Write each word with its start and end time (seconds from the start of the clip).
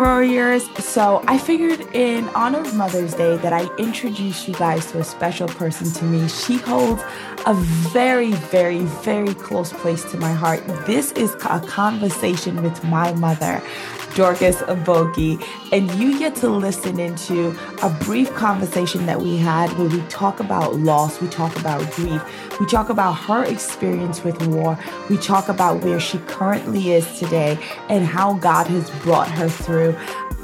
Warriors. 0.00 0.66
So, 0.82 1.22
I 1.26 1.36
figured 1.36 1.82
in 1.94 2.26
honor 2.30 2.60
of 2.60 2.74
Mother's 2.74 3.12
Day 3.12 3.36
that 3.36 3.52
I 3.52 3.68
introduce 3.76 4.48
you 4.48 4.54
guys 4.54 4.90
to 4.92 4.98
a 4.98 5.04
special 5.04 5.46
person 5.46 5.92
to 5.92 6.04
me. 6.06 6.26
She 6.26 6.56
holds 6.56 7.02
a 7.44 7.52
very, 7.92 8.32
very, 8.32 8.80
very 8.80 9.34
close 9.34 9.74
place 9.74 10.10
to 10.10 10.16
my 10.16 10.32
heart. 10.32 10.66
This 10.86 11.12
is 11.12 11.34
a 11.50 11.60
conversation 11.60 12.62
with 12.62 12.82
my 12.84 13.12
mother. 13.12 13.62
Dorcas 14.20 14.56
Aboki, 14.56 15.42
and 15.72 15.90
you 15.94 16.18
get 16.18 16.34
to 16.36 16.50
listen 16.50 17.00
into 17.00 17.58
a 17.82 17.88
brief 18.04 18.30
conversation 18.34 19.06
that 19.06 19.22
we 19.22 19.38
had 19.38 19.72
where 19.78 19.88
we 19.88 20.02
talk 20.08 20.40
about 20.40 20.74
loss, 20.74 21.22
we 21.22 21.28
talk 21.28 21.56
about 21.58 21.90
grief, 21.92 22.22
we 22.60 22.66
talk 22.66 22.90
about 22.90 23.12
her 23.12 23.42
experience 23.44 24.22
with 24.22 24.46
war, 24.48 24.78
we 25.08 25.16
talk 25.16 25.48
about 25.48 25.82
where 25.82 25.98
she 25.98 26.18
currently 26.18 26.92
is 26.92 27.18
today 27.18 27.58
and 27.88 28.04
how 28.04 28.34
God 28.34 28.66
has 28.66 28.90
brought 29.02 29.30
her 29.30 29.48
through. 29.48 29.96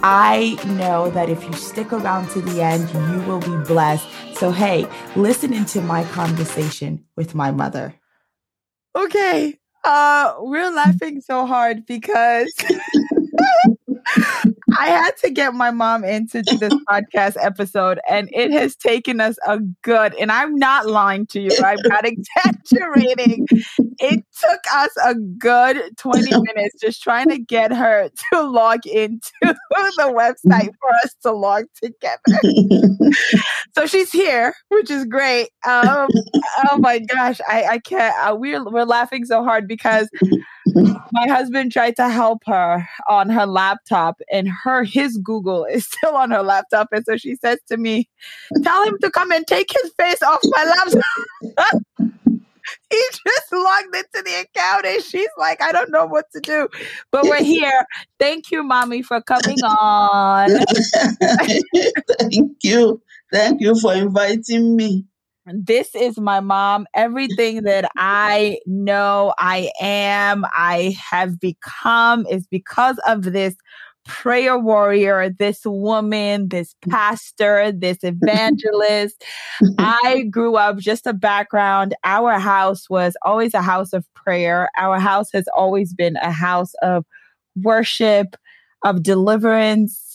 I 0.02 0.58
know 0.64 1.10
that 1.10 1.28
if 1.28 1.44
you 1.44 1.52
stick 1.52 1.92
around 1.92 2.30
to 2.30 2.40
the 2.40 2.62
end, 2.62 2.88
you 3.12 3.28
will 3.28 3.40
be 3.40 3.62
blessed. 3.68 4.08
So, 4.36 4.52
hey, 4.52 4.86
listen 5.16 5.52
into 5.52 5.82
my 5.82 6.04
conversation 6.04 7.04
with 7.14 7.34
my 7.34 7.50
mother. 7.50 7.94
Okay. 8.96 9.58
Uh, 9.84 10.34
we're 10.38 10.70
laughing 10.70 11.20
so 11.20 11.46
hard 11.46 11.86
because 11.86 12.52
I 14.78 14.88
had 14.88 15.16
to 15.18 15.30
get 15.30 15.54
my 15.54 15.70
mom 15.70 16.04
into 16.04 16.42
this 16.42 16.74
podcast 16.88 17.36
episode, 17.40 18.00
and 18.08 18.28
it 18.32 18.50
has 18.50 18.76
taken 18.76 19.20
us 19.20 19.36
a 19.46 19.58
good, 19.82 20.14
and 20.14 20.30
I'm 20.32 20.56
not 20.56 20.86
lying 20.86 21.26
to 21.28 21.40
you, 21.40 21.50
I'm 21.64 21.78
not 21.84 22.04
exaggerating. 22.44 23.46
It 23.98 24.24
took 24.40 24.60
us 24.74 24.90
a 25.04 25.14
good 25.14 25.96
20 25.96 26.30
minutes 26.54 26.80
just 26.80 27.02
trying 27.02 27.28
to 27.28 27.38
get 27.38 27.72
her 27.72 28.10
to 28.32 28.42
log 28.42 28.86
into 28.86 29.30
the 29.42 29.54
website 30.14 30.70
for 30.80 30.90
us 31.04 31.14
to 31.22 31.32
log 31.32 31.64
together. 31.82 32.18
so 33.74 33.86
she's 33.86 34.10
here, 34.10 34.54
which 34.68 34.90
is 34.90 35.04
great. 35.04 35.48
Um, 35.66 36.08
oh 36.70 36.78
my 36.78 36.98
gosh, 36.98 37.40
I, 37.48 37.64
I 37.64 37.78
can't. 37.78 38.14
Uh, 38.16 38.36
we're, 38.36 38.64
we're 38.64 38.84
laughing 38.84 39.24
so 39.24 39.42
hard 39.42 39.66
because 39.66 40.08
my 41.12 41.28
husband 41.28 41.72
tried 41.72 41.96
to 41.96 42.08
help 42.08 42.42
her 42.46 42.86
on 43.08 43.30
her 43.30 43.46
laptop 43.46 44.20
and 44.32 44.48
her 44.48 44.84
his 44.84 45.16
google 45.18 45.64
is 45.64 45.86
still 45.86 46.16
on 46.16 46.30
her 46.30 46.42
laptop 46.42 46.88
and 46.92 47.04
so 47.04 47.16
she 47.16 47.36
says 47.36 47.58
to 47.68 47.76
me 47.76 48.08
tell 48.62 48.82
him 48.84 48.96
to 49.00 49.10
come 49.10 49.30
and 49.30 49.46
take 49.46 49.70
his 49.72 49.92
face 49.96 50.22
off 50.22 50.40
my 50.44 50.64
laptop 50.64 51.82
he 52.90 53.02
just 53.26 53.52
logged 53.52 53.94
into 53.94 54.22
the 54.24 54.44
account 54.44 54.86
and 54.86 55.02
she's 55.02 55.28
like 55.38 55.60
i 55.62 55.72
don't 55.72 55.90
know 55.90 56.06
what 56.06 56.26
to 56.32 56.40
do. 56.40 56.68
But 57.10 57.28
we're 57.28 57.42
here. 57.42 57.84
Thank 58.18 58.50
you 58.50 58.62
mommy 58.62 59.02
for 59.02 59.20
coming 59.20 59.62
on. 59.62 60.50
Thank 62.18 62.52
you. 62.62 63.02
Thank 63.32 63.60
you 63.60 63.78
for 63.80 63.94
inviting 63.94 64.76
me. 64.76 65.04
This 65.46 65.94
is 65.94 66.18
my 66.18 66.40
mom. 66.40 66.86
Everything 66.94 67.62
that 67.62 67.88
I 67.96 68.58
know 68.66 69.32
I 69.38 69.70
am, 69.80 70.44
I 70.52 70.96
have 71.10 71.38
become 71.38 72.26
is 72.26 72.46
because 72.48 72.98
of 73.06 73.22
this 73.22 73.54
prayer 74.06 74.58
warrior, 74.58 75.30
this 75.30 75.60
woman, 75.64 76.48
this 76.48 76.74
pastor, 76.88 77.72
this 77.72 77.98
evangelist. 78.02 79.24
I 79.78 80.24
grew 80.30 80.56
up 80.56 80.78
just 80.78 81.06
a 81.06 81.12
background. 81.12 81.94
Our 82.04 82.38
house 82.38 82.88
was 82.88 83.16
always 83.22 83.54
a 83.54 83.62
house 83.62 83.92
of 83.92 84.06
prayer. 84.14 84.68
Our 84.76 84.98
house 84.98 85.30
has 85.32 85.46
always 85.56 85.92
been 85.92 86.16
a 86.16 86.30
house 86.30 86.72
of 86.82 87.04
worship, 87.62 88.36
of 88.84 89.02
deliverance, 89.02 90.05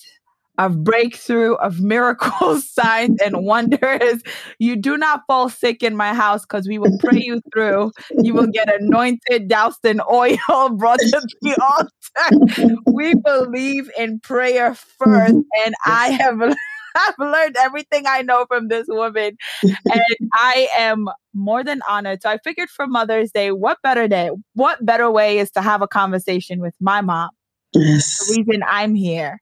of 0.62 0.84
breakthrough, 0.84 1.56
of 1.56 1.82
miracles, 1.82 2.70
signs, 2.74 3.20
and 3.22 3.44
wonders. 3.44 4.22
You 4.60 4.76
do 4.76 4.96
not 4.96 5.24
fall 5.28 5.50
sick 5.50 5.82
in 5.82 5.96
my 5.96 6.14
house 6.14 6.44
because 6.44 6.68
we 6.68 6.78
will 6.78 6.98
pray 7.00 7.20
you 7.20 7.42
through. 7.52 7.92
You 8.20 8.34
will 8.34 8.48
get 8.48 8.74
anointed, 8.74 9.48
doused 9.48 9.84
in 9.84 10.02
oil, 10.10 10.38
brought 10.78 11.00
to 11.00 11.28
the 11.42 11.58
altar. 11.62 12.76
We 12.86 13.16
believe 13.16 13.90
in 13.98 14.20
prayer 14.20 14.76
first, 14.76 15.34
mm-hmm. 15.34 15.66
and 15.66 15.76
I 15.86 16.10
have. 16.10 16.56
I've 16.94 17.16
learned 17.20 17.56
everything 17.58 18.04
I 18.06 18.22
know 18.22 18.46
from 18.50 18.68
this 18.68 18.86
woman, 18.90 19.38
and 19.64 20.30
I 20.34 20.68
am 20.78 21.08
more 21.34 21.64
than 21.64 21.80
honored. 21.88 22.22
So 22.22 22.30
I 22.30 22.38
figured 22.40 22.70
for 22.70 22.86
Mother's 22.86 23.32
Day, 23.32 23.54
what 23.54 23.78
better 23.82 24.10
day, 24.10 24.30
what 24.56 24.86
better 24.86 25.10
way 25.10 25.40
is 25.40 25.52
to 25.52 25.62
have 25.62 25.82
a 25.82 25.88
conversation 25.88 26.60
with 26.60 26.74
my 26.82 27.00
mom 27.00 27.30
Yes. 27.74 28.20
the 28.20 28.36
reason 28.38 28.64
I'm 28.68 28.96
here. 28.96 29.42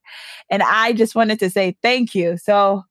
And 0.49 0.63
I 0.63 0.93
just 0.93 1.15
wanted 1.15 1.39
to 1.39 1.49
say 1.49 1.75
thank 1.81 2.15
you. 2.15 2.37
So, 2.37 2.83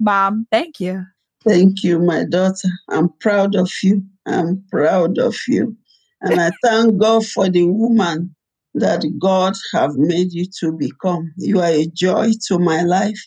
mom, 0.00 0.46
thank 0.50 0.80
you. 0.80 1.04
Thank 1.46 1.84
you, 1.84 2.00
my 2.00 2.24
daughter. 2.24 2.68
I'm 2.88 3.08
proud 3.20 3.54
of 3.54 3.70
you. 3.82 4.02
I'm 4.26 4.64
proud 4.70 5.18
of 5.18 5.36
you. 5.46 5.76
And 6.22 6.40
I 6.40 6.50
thank 6.62 6.98
God 6.98 7.26
for 7.26 7.48
the 7.48 7.66
woman 7.66 8.34
that 8.74 9.04
God 9.18 9.54
have 9.72 9.94
made 9.96 10.32
you 10.32 10.46
to 10.60 10.72
become. 10.72 11.32
You 11.36 11.60
are 11.60 11.70
a 11.70 11.86
joy 11.86 12.32
to 12.48 12.58
my 12.58 12.82
life. 12.82 13.20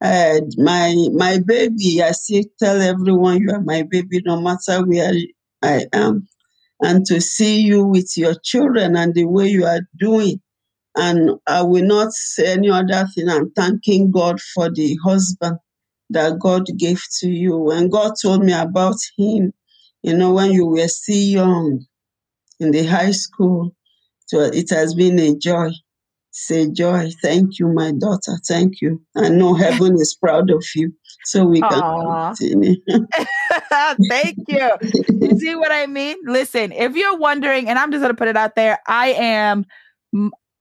Uh, 0.00 0.40
my 0.58 0.94
my 1.14 1.38
baby, 1.38 2.02
I 2.02 2.12
still 2.12 2.44
tell 2.58 2.80
everyone 2.80 3.40
you 3.40 3.50
are 3.50 3.62
my 3.62 3.82
baby, 3.82 4.22
no 4.24 4.40
matter 4.40 4.84
where 4.86 5.12
I 5.62 5.86
am. 5.92 6.28
And 6.80 7.06
to 7.06 7.20
see 7.20 7.62
you 7.62 7.84
with 7.84 8.16
your 8.16 8.34
children 8.34 8.96
and 8.96 9.14
the 9.14 9.24
way 9.24 9.48
you 9.48 9.64
are 9.64 9.80
doing, 9.98 10.40
and 10.96 11.30
I 11.46 11.62
will 11.62 11.84
not 11.84 12.12
say 12.12 12.52
any 12.52 12.70
other 12.70 13.06
thing. 13.14 13.28
I'm 13.28 13.50
thanking 13.52 14.10
God 14.10 14.40
for 14.40 14.70
the 14.70 14.98
husband 15.04 15.58
that 16.10 16.38
God 16.38 16.66
gave 16.78 17.02
to 17.18 17.28
you. 17.28 17.70
And 17.70 17.92
God 17.92 18.14
told 18.20 18.44
me 18.44 18.52
about 18.52 18.96
him, 19.16 19.52
you 20.02 20.16
know, 20.16 20.32
when 20.32 20.52
you 20.52 20.66
were 20.66 20.88
still 20.88 21.16
young 21.16 21.86
in 22.60 22.70
the 22.70 22.86
high 22.86 23.10
school, 23.10 23.74
so 24.26 24.40
it 24.40 24.70
has 24.70 24.94
been 24.94 25.18
a 25.18 25.36
joy. 25.36 25.70
Say 26.30 26.70
joy. 26.70 27.10
Thank 27.22 27.58
you, 27.58 27.68
my 27.68 27.92
daughter. 27.92 28.38
Thank 28.46 28.80
you. 28.80 29.02
I 29.16 29.28
know 29.28 29.54
heaven 29.54 29.94
is 29.94 30.14
proud 30.14 30.50
of 30.50 30.64
you. 30.74 30.92
So 31.24 31.44
we 31.44 31.60
can 31.60 31.82
Aw. 31.82 32.34
continue. 32.34 32.76
Thank 34.08 34.38
you. 34.48 34.70
You 35.20 35.38
see 35.38 35.54
what 35.54 35.72
I 35.72 35.86
mean? 35.86 36.16
Listen, 36.24 36.72
if 36.72 36.94
you're 36.94 37.16
wondering, 37.16 37.68
and 37.68 37.78
I'm 37.78 37.90
just 37.90 38.00
going 38.00 38.12
to 38.12 38.16
put 38.16 38.28
it 38.28 38.36
out 38.36 38.54
there, 38.54 38.78
I 38.86 39.08
am 39.08 39.66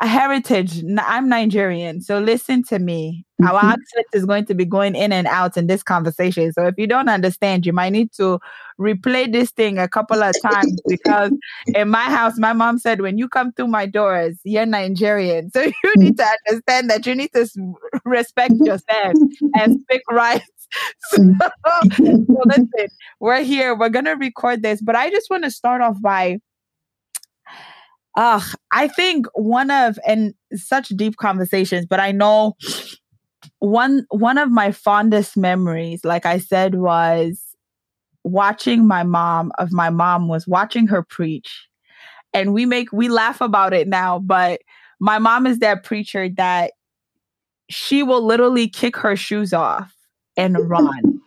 a 0.01 0.07
heritage. 0.07 0.83
I'm 0.99 1.29
Nigerian. 1.29 2.01
So 2.01 2.19
listen 2.19 2.63
to 2.63 2.79
me. 2.79 3.25
Our 3.43 3.61
Mhm. 3.61 3.73
accent 3.73 4.05
is 4.13 4.25
going 4.25 4.45
to 4.45 4.53
be 4.53 4.65
going 4.65 4.95
in 4.95 5.13
and 5.13 5.27
out 5.27 5.55
in 5.57 5.67
this 5.67 5.83
conversation. 5.83 6.51
So 6.53 6.67
if 6.67 6.75
you 6.77 6.87
don't 6.87 7.09
understand, 7.09 7.65
you 7.65 7.71
might 7.71 7.91
need 7.91 8.11
to 8.13 8.39
replay 8.79 9.31
this 9.31 9.51
thing 9.51 9.77
a 9.77 9.87
couple 9.87 10.21
of 10.21 10.35
times 10.41 10.81
because 10.87 11.31
in 11.73 11.89
my 11.89 12.03
house, 12.03 12.37
my 12.37 12.51
mom 12.51 12.77
said, 12.77 13.01
when 13.01 13.17
you 13.17 13.29
come 13.29 13.53
through 13.53 13.67
my 13.67 13.85
doors, 13.85 14.37
you're 14.43 14.65
Nigerian. 14.65 15.49
So 15.55 15.61
you 15.61 15.71
mm-hmm. 15.71 16.01
need 16.01 16.17
to 16.17 16.27
understand 16.49 16.89
that 16.89 17.05
you 17.05 17.15
need 17.15 17.31
to 17.33 17.47
respect 18.03 18.53
mm-hmm. 18.53 18.65
yourself 18.65 19.13
and 19.57 19.79
speak 19.81 20.01
right. 20.11 20.41
So, 21.11 21.17
mm-hmm. 21.17 22.23
so 22.25 22.41
listen, 22.45 22.87
we're 23.21 23.43
here. 23.43 23.75
We're 23.75 23.89
gonna 23.89 24.15
record 24.15 24.61
this, 24.61 24.81
but 24.81 24.95
I 24.95 25.09
just 25.09 25.29
want 25.29 25.43
to 25.43 25.51
start 25.51 25.81
off 25.81 26.01
by 26.01 26.39
uh 28.15 28.41
I 28.71 28.87
think 28.87 29.27
one 29.33 29.71
of 29.71 29.99
and 30.05 30.33
such 30.53 30.89
deep 30.89 31.17
conversations, 31.17 31.85
but 31.85 31.99
I 31.99 32.11
know 32.11 32.55
one 33.59 34.05
one 34.09 34.37
of 34.37 34.51
my 34.51 34.71
fondest 34.71 35.37
memories, 35.37 36.03
like 36.03 36.25
I 36.25 36.39
said, 36.39 36.75
was 36.75 37.41
watching 38.23 38.87
my 38.87 39.03
mom 39.03 39.51
of 39.57 39.71
my 39.71 39.89
mom 39.89 40.27
was 40.27 40.47
watching 40.47 40.87
her 40.87 41.03
preach. 41.03 41.67
And 42.33 42.53
we 42.53 42.65
make 42.65 42.91
we 42.91 43.07
laugh 43.07 43.39
about 43.41 43.73
it 43.73 43.87
now, 43.87 44.19
but 44.19 44.61
my 44.99 45.19
mom 45.19 45.47
is 45.47 45.59
that 45.59 45.83
preacher 45.83 46.29
that 46.29 46.71
she 47.69 48.03
will 48.03 48.25
literally 48.25 48.67
kick 48.67 48.95
her 48.97 49.15
shoes 49.15 49.53
off 49.53 49.95
and 50.37 50.57
run. 50.69 51.21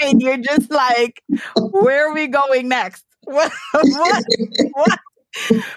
and 0.00 0.20
you're 0.20 0.38
just 0.38 0.70
like, 0.70 1.22
where 1.56 2.08
are 2.08 2.14
we 2.14 2.26
going 2.26 2.68
next? 2.68 3.04
What, 3.24 3.52
what, 3.74 4.24
what, 4.72 4.98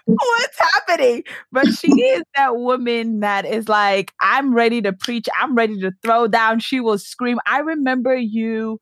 what's 0.05 0.59
happening? 0.59 1.23
But 1.51 1.71
she 1.73 1.87
is 1.87 2.23
that 2.35 2.57
woman 2.57 3.19
that 3.21 3.45
is 3.45 3.69
like, 3.69 4.11
I'm 4.19 4.53
ready 4.53 4.81
to 4.81 4.93
preach. 4.93 5.27
I'm 5.39 5.55
ready 5.55 5.79
to 5.81 5.91
throw 6.01 6.27
down. 6.27 6.59
She 6.59 6.79
will 6.79 6.97
scream. 6.97 7.39
I 7.45 7.59
remember 7.59 8.15
you. 8.15 8.79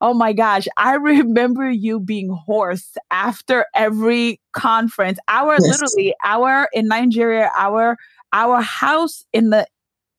Oh 0.00 0.14
my 0.14 0.32
gosh, 0.32 0.66
I 0.76 0.94
remember 0.96 1.70
you 1.70 2.00
being 2.00 2.30
hoarse 2.46 2.96
after 3.10 3.66
every 3.74 4.40
conference. 4.52 5.18
Our 5.28 5.58
Yes. 5.58 5.68
literally 5.68 6.14
our 6.24 6.68
in 6.72 6.88
Nigeria, 6.88 7.50
our 7.56 7.96
our 8.32 8.60
house 8.60 9.24
in 9.32 9.50
the 9.50 9.66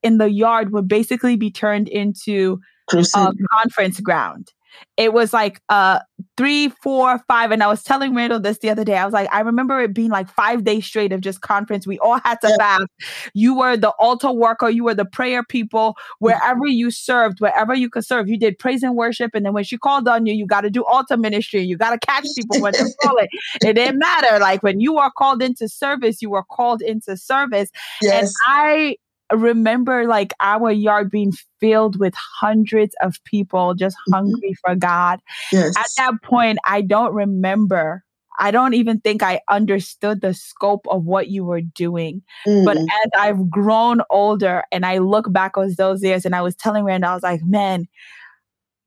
in 0.03 0.17
the 0.17 0.31
yard 0.31 0.71
would 0.71 0.87
basically 0.87 1.35
be 1.35 1.51
turned 1.51 1.87
into 1.87 2.59
a 2.93 3.33
conference 3.51 3.99
ground. 3.99 4.51
It 4.97 5.13
was 5.13 5.33
like 5.33 5.61
a 5.69 6.01
three, 6.41 6.69
four, 6.81 7.19
five. 7.27 7.51
And 7.51 7.61
I 7.61 7.67
was 7.67 7.83
telling 7.83 8.15
Randall 8.15 8.39
this 8.39 8.57
the 8.57 8.71
other 8.71 8.83
day. 8.83 8.97
I 8.97 9.05
was 9.05 9.13
like, 9.13 9.29
I 9.31 9.41
remember 9.41 9.79
it 9.79 9.93
being 9.93 10.09
like 10.09 10.27
five 10.27 10.63
days 10.63 10.87
straight 10.87 11.13
of 11.13 11.21
just 11.21 11.41
conference. 11.41 11.85
We 11.85 11.99
all 11.99 12.19
had 12.19 12.41
to 12.41 12.47
yeah. 12.47 12.57
fast. 12.57 12.87
You 13.35 13.55
were 13.55 13.77
the 13.77 13.91
altar 13.99 14.31
worker, 14.31 14.67
you 14.67 14.83
were 14.83 14.95
the 14.95 15.05
prayer 15.05 15.43
people. 15.43 15.93
Mm. 15.93 15.95
Wherever 16.17 16.65
you 16.65 16.89
served, 16.89 17.41
wherever 17.41 17.75
you 17.75 17.91
could 17.91 18.03
serve, 18.03 18.27
you 18.27 18.39
did 18.39 18.57
praise 18.57 18.81
and 18.81 18.95
worship. 18.95 19.35
And 19.35 19.45
then 19.45 19.53
when 19.53 19.63
she 19.63 19.77
called 19.77 20.07
on 20.07 20.25
you, 20.25 20.33
you 20.33 20.47
got 20.47 20.61
to 20.61 20.71
do 20.71 20.83
altar 20.83 21.15
ministry. 21.15 21.61
You 21.61 21.77
got 21.77 21.91
to 21.91 21.99
catch 21.99 22.25
people 22.35 22.59
when 22.59 22.73
they 22.73 22.91
call 23.03 23.17
it. 23.17 23.29
It 23.63 23.73
didn't 23.73 23.99
matter. 23.99 24.39
Like 24.39 24.63
when 24.63 24.79
you 24.79 24.97
are 24.97 25.11
called 25.15 25.43
into 25.43 25.69
service, 25.69 26.23
you 26.23 26.31
were 26.31 26.43
called 26.43 26.81
into 26.81 27.15
service. 27.15 27.69
Yes. 28.01 28.23
And 28.23 28.29
I 28.47 28.97
remember 29.33 30.05
like 30.07 30.33
our 30.39 30.71
yard 30.71 31.09
being 31.11 31.33
filled 31.59 31.99
with 31.99 32.13
hundreds 32.15 32.95
of 33.01 33.23
people 33.25 33.73
just 33.73 33.97
mm-hmm. 33.97 34.13
hungry 34.13 34.55
for 34.65 34.75
God. 34.75 35.19
Yes. 35.51 35.75
At 35.77 35.87
that 35.97 36.21
point, 36.23 36.59
I 36.65 36.81
don't 36.81 37.13
remember. 37.13 38.03
I 38.39 38.51
don't 38.51 38.73
even 38.73 38.99
think 38.99 39.21
I 39.21 39.41
understood 39.49 40.21
the 40.21 40.33
scope 40.33 40.87
of 40.87 41.05
what 41.05 41.27
you 41.27 41.45
were 41.45 41.61
doing. 41.61 42.23
Mm. 42.47 42.65
But 42.65 42.77
as 42.77 43.11
I've 43.17 43.49
grown 43.49 44.01
older 44.09 44.63
and 44.71 44.85
I 44.85 44.97
look 44.97 45.31
back 45.31 45.57
on 45.57 45.73
those 45.77 46.01
years 46.01 46.25
and 46.25 46.35
I 46.35 46.41
was 46.41 46.55
telling 46.55 46.83
Rand, 46.83 47.05
I 47.05 47.13
was 47.13 47.23
like, 47.23 47.43
man, 47.43 47.87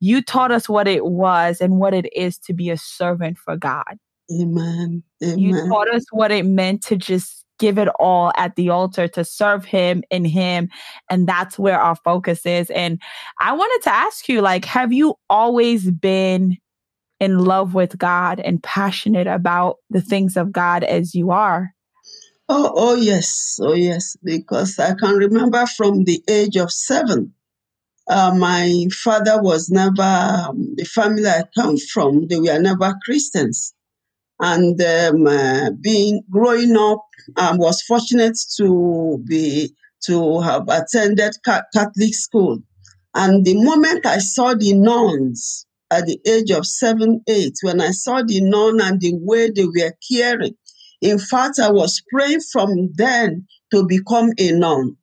you 0.00 0.23
taught 0.23 0.50
us 0.50 0.69
what 0.69 0.88
it 0.88 1.05
was 1.05 1.61
and 1.61 1.79
what 1.79 1.94
it 1.94 2.12
is 2.14 2.38
to 2.38 2.52
be 2.52 2.70
a 2.70 2.76
servant 2.76 3.38
for 3.38 3.56
God. 3.56 3.99
Amen. 4.32 5.02
Amen. 5.23 5.38
You 5.38 5.69
taught 5.69 5.88
us 5.88 6.05
what 6.11 6.31
it 6.31 6.47
meant 6.47 6.82
to 6.85 6.97
just 6.97 7.44
give 7.59 7.79
it 7.79 7.89
all 7.99 8.33
at 8.37 8.56
the 8.56 8.69
altar 8.71 9.09
to 9.09 9.25
serve 9.25 9.65
him 9.65 10.03
in 10.11 10.25
him. 10.25 10.69
And 11.11 11.27
that's 11.27 11.59
where 11.59 11.81
our 11.81 11.97
focus 11.97 12.45
is. 12.47 12.71
And 12.71 13.01
i 13.41 13.53
wanted 13.53 13.83
to 13.85 13.95
ask 13.95 14.29
you 14.29 14.41
like 14.41 14.65
have 14.65 14.93
you 14.93 15.15
always 15.31 15.91
been 15.91 16.56
in 17.21 17.39
love 17.39 17.75
with 17.75 17.97
god 17.99 18.41
and 18.41 18.62
passionate 18.62 19.27
about 19.27 19.77
the 19.91 20.01
things 20.01 20.37
of 20.37 20.53
god 20.53 20.85
as 20.85 21.15
you 21.15 21.31
are? 21.31 21.71
Oh 22.49 22.73
oh 22.75 22.95
yes. 22.95 23.59
Oh 23.62 23.75
yes. 23.75 24.17
Because 24.23 24.79
i 24.79 24.95
can 24.95 25.15
remember 25.17 25.65
from 25.67 26.05
the 26.05 26.23
age 26.29 26.57
of 26.57 26.71
seven 26.73 27.33
uh, 28.07 28.35
my 28.37 28.87
father 28.93 29.41
was 29.41 29.71
never 29.71 30.03
um, 30.03 30.75
the 30.77 30.85
family 30.85 31.27
i 31.27 31.43
come 31.55 31.77
from 31.77 32.27
they 32.29 32.39
were 32.39 32.59
never 32.59 32.95
christians 33.05 33.75
and 34.41 34.81
um, 34.83 35.27
uh, 35.27 35.71
being 35.81 36.23
growing 36.31 36.77
up, 36.77 37.05
I 37.37 37.51
um, 37.51 37.59
was 37.59 37.83
fortunate 37.83 38.39
to 38.57 39.23
be 39.27 39.75
to 40.07 40.41
have 40.41 40.69
attended 40.69 41.35
Catholic 41.45 42.15
school. 42.15 42.59
And 43.15 43.45
the 43.45 43.55
moment 43.63 44.05
I 44.07 44.19
saw 44.19 44.55
the 44.55 44.75
nuns 44.75 45.67
at 45.91 46.07
the 46.07 46.19
age 46.27 46.51
of 46.51 46.67
seven, 46.67 47.23
eight, 47.29 47.55
when 47.63 47.81
I 47.81 47.93
saw 47.93 48.23
the 48.23 48.41
nun 48.41 48.81
and 48.81 49.01
the 49.01 49.13
way 49.15 49.51
they 49.51 49.65
were 49.65 49.95
caring, 50.11 50.55
in 51.01 51.19
fact, 51.19 51.59
I 51.59 51.71
was 51.71 52.03
praying 52.11 52.41
from 52.53 52.91
then 52.95 53.47
to 53.73 53.87
become 53.87 54.33
a 54.39 54.53
nun. 54.53 54.97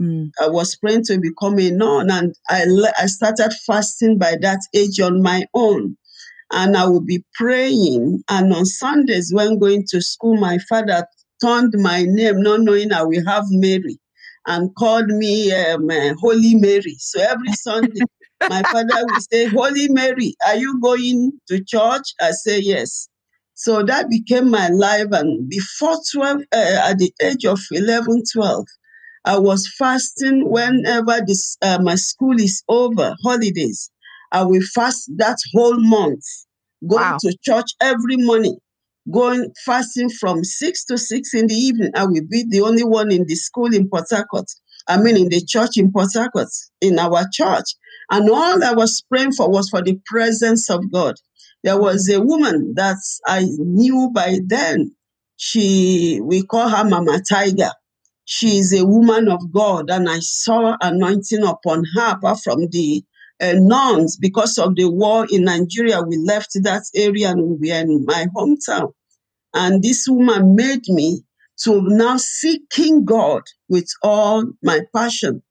Mm. 0.00 0.30
I 0.40 0.48
was 0.48 0.76
praying 0.76 1.04
to 1.04 1.18
become 1.18 1.58
a 1.58 1.70
nun, 1.70 2.10
and 2.10 2.34
I, 2.50 2.66
I 3.00 3.06
started 3.06 3.52
fasting 3.66 4.18
by 4.18 4.36
that 4.42 4.60
age 4.74 5.00
on 5.00 5.22
my 5.22 5.46
own 5.54 5.96
and 6.52 6.76
I 6.76 6.86
would 6.86 7.06
be 7.06 7.24
praying. 7.34 8.22
And 8.28 8.52
on 8.52 8.66
Sundays, 8.66 9.32
when 9.32 9.58
going 9.58 9.84
to 9.88 10.00
school, 10.00 10.36
my 10.36 10.58
father 10.58 11.06
turned 11.42 11.74
my 11.76 12.04
name, 12.04 12.42
not 12.42 12.60
knowing 12.60 12.92
I 12.92 13.02
will 13.02 13.24
have 13.26 13.44
Mary, 13.50 13.98
and 14.46 14.74
called 14.76 15.08
me 15.08 15.52
um, 15.52 15.90
uh, 15.90 16.14
Holy 16.20 16.54
Mary. 16.54 16.96
So 16.98 17.20
every 17.20 17.52
Sunday, 17.52 18.06
my 18.48 18.64
father 18.64 19.06
would 19.06 19.22
say, 19.32 19.46
Holy 19.46 19.88
Mary, 19.88 20.34
are 20.46 20.56
you 20.56 20.80
going 20.80 21.32
to 21.48 21.64
church? 21.64 22.14
I 22.20 22.30
say, 22.30 22.60
yes. 22.60 23.08
So 23.54 23.82
that 23.82 24.08
became 24.08 24.50
my 24.50 24.68
life. 24.68 25.08
And 25.12 25.48
before 25.48 25.96
12, 26.12 26.40
uh, 26.40 26.42
at 26.52 26.98
the 26.98 27.12
age 27.20 27.44
of 27.44 27.58
11, 27.72 28.22
12, 28.32 28.66
I 29.24 29.38
was 29.38 29.66
fasting 29.76 30.48
whenever 30.48 31.20
this, 31.26 31.56
uh, 31.60 31.78
my 31.82 31.96
school 31.96 32.38
is 32.38 32.62
over, 32.68 33.16
holidays. 33.24 33.90
I 34.32 34.44
will 34.44 34.62
fast 34.74 35.10
that 35.16 35.38
whole 35.54 35.78
month, 35.78 36.24
going 36.86 37.02
wow. 37.02 37.18
to 37.20 37.36
church 37.42 37.72
every 37.80 38.16
morning, 38.16 38.58
going 39.10 39.52
fasting 39.64 40.10
from 40.10 40.44
six 40.44 40.84
to 40.86 40.98
six 40.98 41.34
in 41.34 41.46
the 41.46 41.54
evening. 41.54 41.92
I 41.94 42.04
will 42.04 42.26
be 42.28 42.44
the 42.48 42.60
only 42.60 42.84
one 42.84 43.10
in 43.12 43.26
the 43.26 43.34
school 43.34 43.72
in 43.72 43.88
Port 43.88 44.06
Harcourt. 44.10 44.50
I 44.88 44.98
mean, 44.98 45.16
in 45.16 45.28
the 45.28 45.40
church 45.44 45.76
in 45.76 45.92
Port 45.92 46.10
Harcourt, 46.14 46.48
in 46.80 46.98
our 46.98 47.24
church. 47.32 47.74
And 48.10 48.30
all 48.30 48.62
I 48.62 48.72
was 48.72 49.02
praying 49.08 49.32
for 49.32 49.50
was 49.50 49.68
for 49.68 49.82
the 49.82 49.98
presence 50.06 50.70
of 50.70 50.90
God. 50.92 51.16
There 51.64 51.80
was 51.80 52.08
a 52.08 52.20
woman 52.20 52.74
that 52.76 52.98
I 53.26 53.46
knew 53.58 54.10
by 54.14 54.38
then. 54.46 54.92
She, 55.38 56.20
we 56.22 56.42
call 56.44 56.68
her 56.68 56.84
Mama 56.84 57.20
Tiger. 57.28 57.70
She 58.24 58.58
is 58.58 58.72
a 58.72 58.86
woman 58.86 59.28
of 59.28 59.52
God, 59.52 59.90
and 59.90 60.08
I 60.08 60.18
saw 60.20 60.76
anointing 60.80 61.44
upon 61.44 61.84
her, 61.94 62.12
apart 62.12 62.40
from 62.42 62.68
the 62.68 63.04
uh, 63.40 63.52
nuns 63.54 64.16
because 64.16 64.58
of 64.58 64.74
the 64.76 64.90
war 64.90 65.26
in 65.30 65.44
Nigeria. 65.44 66.02
We 66.02 66.16
left 66.16 66.50
that 66.62 66.84
area 66.94 67.30
and 67.30 67.58
we 67.60 67.70
were 67.70 67.80
in 67.80 68.04
my 68.06 68.26
hometown. 68.36 68.92
And 69.54 69.82
this 69.82 70.06
woman 70.08 70.54
made 70.54 70.88
me 70.88 71.22
to 71.62 71.80
now 71.82 72.16
seeking 72.18 73.04
God 73.04 73.42
with 73.68 73.88
all 74.02 74.44
my 74.62 74.80
passion. 74.94 75.42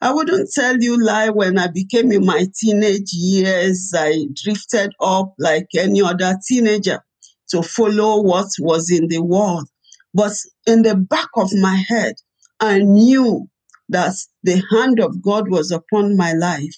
I 0.00 0.12
wouldn't 0.12 0.50
tell 0.52 0.76
you 0.76 1.02
lie 1.02 1.30
when 1.30 1.58
I 1.58 1.68
became 1.68 2.12
in 2.12 2.26
my 2.26 2.46
teenage 2.54 3.12
years, 3.12 3.90
I 3.96 4.26
drifted 4.34 4.92
up 5.00 5.32
like 5.38 5.68
any 5.74 6.02
other 6.02 6.36
teenager 6.46 7.00
to 7.48 7.62
follow 7.62 8.22
what 8.22 8.48
was 8.58 8.90
in 8.90 9.08
the 9.08 9.22
world. 9.22 9.66
But 10.12 10.34
in 10.66 10.82
the 10.82 10.94
back 10.94 11.28
of 11.36 11.52
my 11.54 11.82
head, 11.88 12.16
I 12.60 12.80
knew 12.80 13.48
that 13.88 14.14
the 14.42 14.62
hand 14.70 15.00
of 15.00 15.22
God 15.22 15.50
was 15.50 15.70
upon 15.70 16.16
my 16.16 16.32
life. 16.34 16.74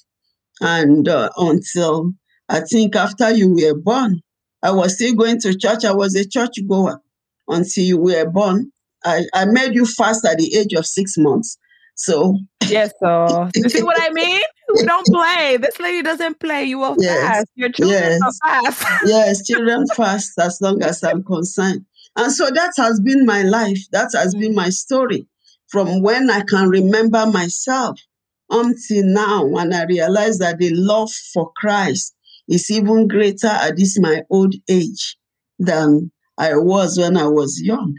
And 0.61 1.09
uh, 1.09 1.31
until 1.37 2.13
I 2.49 2.61
think 2.61 2.97
after 2.97 3.31
you 3.31 3.55
were 3.55 3.79
born, 3.79 4.23
I 4.63 4.71
was 4.71 4.95
still 4.95 5.15
going 5.15 5.41
to 5.41 5.57
church. 5.57 5.85
I 5.85 5.93
was 5.93 6.15
a 6.15 6.27
church 6.27 6.57
goer 6.67 7.01
until 7.49 7.85
you 7.85 7.99
were 7.99 8.29
born. 8.29 8.73
I, 9.05 9.25
I 9.35 9.45
made 9.45 9.75
you 9.75 9.87
fast 9.87 10.25
at 10.25 10.39
the 10.39 10.57
age 10.57 10.73
of 10.73 10.87
six 10.87 11.17
months. 11.19 11.59
So 11.95 12.39
yes, 12.69 12.93
so 13.01 13.49
you 13.55 13.69
see 13.69 13.83
what 13.83 13.97
I 14.01 14.11
mean? 14.11 14.43
We 14.75 14.85
don't 14.85 15.07
play. 15.07 15.57
This 15.57 15.79
lady 15.81 16.03
doesn't 16.03 16.41
play. 16.41 16.65
You 16.65 16.79
will 16.79 16.97
yes, 16.99 17.21
fast. 17.21 17.47
Your 17.55 17.71
children 17.71 18.21
yes, 18.21 18.21
are 18.45 18.73
fast. 18.73 19.03
yes, 19.07 19.47
children 19.47 19.87
fast 19.95 20.33
as 20.39 20.61
long 20.61 20.83
as 20.83 21.03
I'm 21.03 21.23
concerned. 21.23 21.87
And 22.17 22.33
so 22.33 22.51
that 22.51 22.73
has 22.77 23.01
been 23.01 23.25
my 23.25 23.43
life. 23.43 23.79
That 23.93 24.11
has 24.15 24.35
been 24.35 24.55
my 24.55 24.71
story 24.71 25.27
from 25.69 26.03
when 26.03 26.31
I 26.31 26.43
can 26.43 26.69
remember 26.69 27.27
myself 27.27 28.01
until 28.51 29.05
now 29.05 29.45
when 29.45 29.73
I 29.73 29.85
realize 29.85 30.39
that 30.39 30.59
the 30.59 30.71
love 30.73 31.11
for 31.33 31.51
Christ 31.57 32.15
is 32.49 32.71
even 32.71 33.09
greater 33.09 33.49
at 33.49 33.77
this 33.77 33.99
my 33.99 34.23
old 34.31 34.55
age 34.69 35.17
than 35.59 36.11
I 36.39 36.57
was 36.57 36.99
when 36.99 37.17
I 37.17 37.27
was 37.27 37.61
young. 37.63 37.97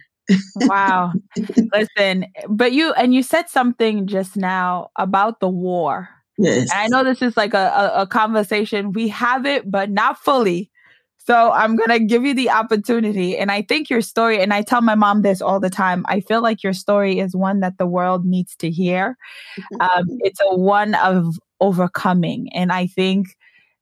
wow. 0.62 1.14
Listen, 1.74 2.26
but 2.50 2.72
you 2.74 2.94
and 2.94 3.14
you 3.14 3.24
said 3.24 3.50
something 3.50 4.08
just 4.08 4.38
now 4.38 4.90
about 4.96 5.40
the 5.40 5.50
war. 5.50 6.10
Yes. 6.38 6.70
And 6.72 6.80
I 6.80 6.88
know 6.88 7.04
this 7.04 7.22
is 7.22 7.36
like 7.36 7.54
a, 7.54 7.58
a, 7.96 8.02
a 8.02 8.08
conversation. 8.08 8.92
We 8.92 9.08
have 9.08 9.46
it, 9.46 9.70
but 9.70 9.90
not 9.90 10.20
fully. 10.20 10.70
So 11.28 11.52
I'm 11.52 11.76
going 11.76 11.90
to 11.90 12.00
give 12.00 12.24
you 12.24 12.34
the 12.34 12.50
opportunity. 12.50 13.38
And 13.38 13.52
I 13.52 13.62
think 13.62 13.90
your 13.90 14.02
story, 14.02 14.42
and 14.42 14.54
I 14.54 14.62
tell 14.62 14.82
my 14.82 14.96
mom 14.96 15.24
this 15.24 15.42
all 15.42 15.60
the 15.60 15.70
time, 15.70 16.06
I 16.08 16.22
feel 16.22 16.42
like 16.42 16.64
your 16.64 16.72
story 16.72 17.20
is 17.20 17.36
one 17.36 17.60
that 17.60 17.78
the 17.78 17.86
world 17.86 18.26
needs 18.26 18.56
to 18.58 18.72
hear. 18.72 19.18
Um, 19.82 20.06
it's 20.20 20.40
a 20.42 20.56
one 20.56 20.96
of 20.96 21.38
overcoming. 21.60 22.48
And 22.54 22.72
I 22.72 22.88
think 22.88 23.36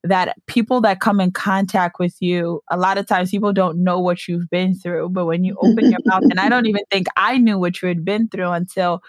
that 0.03 0.35
people 0.47 0.81
that 0.81 1.01
come 1.01 1.19
in 1.19 1.31
contact 1.31 1.99
with 1.99 2.15
you, 2.19 2.61
a 2.71 2.77
lot 2.77 2.97
of 2.97 3.05
times 3.05 3.29
people 3.29 3.53
don't 3.53 3.83
know 3.83 3.99
what 3.99 4.27
you've 4.27 4.49
been 4.49 4.73
through. 4.73 5.09
But 5.09 5.27
when 5.27 5.43
you 5.43 5.55
open 5.61 5.91
your 5.91 5.99
mouth, 6.05 6.23
and 6.23 6.39
I 6.39 6.49
don't 6.49 6.65
even 6.65 6.83
think 6.89 7.05
I 7.15 7.37
knew 7.37 7.59
what 7.59 7.79
you 7.79 7.87
had 7.87 8.03
been 8.03 8.27
through 8.27 8.49
until 8.49 9.01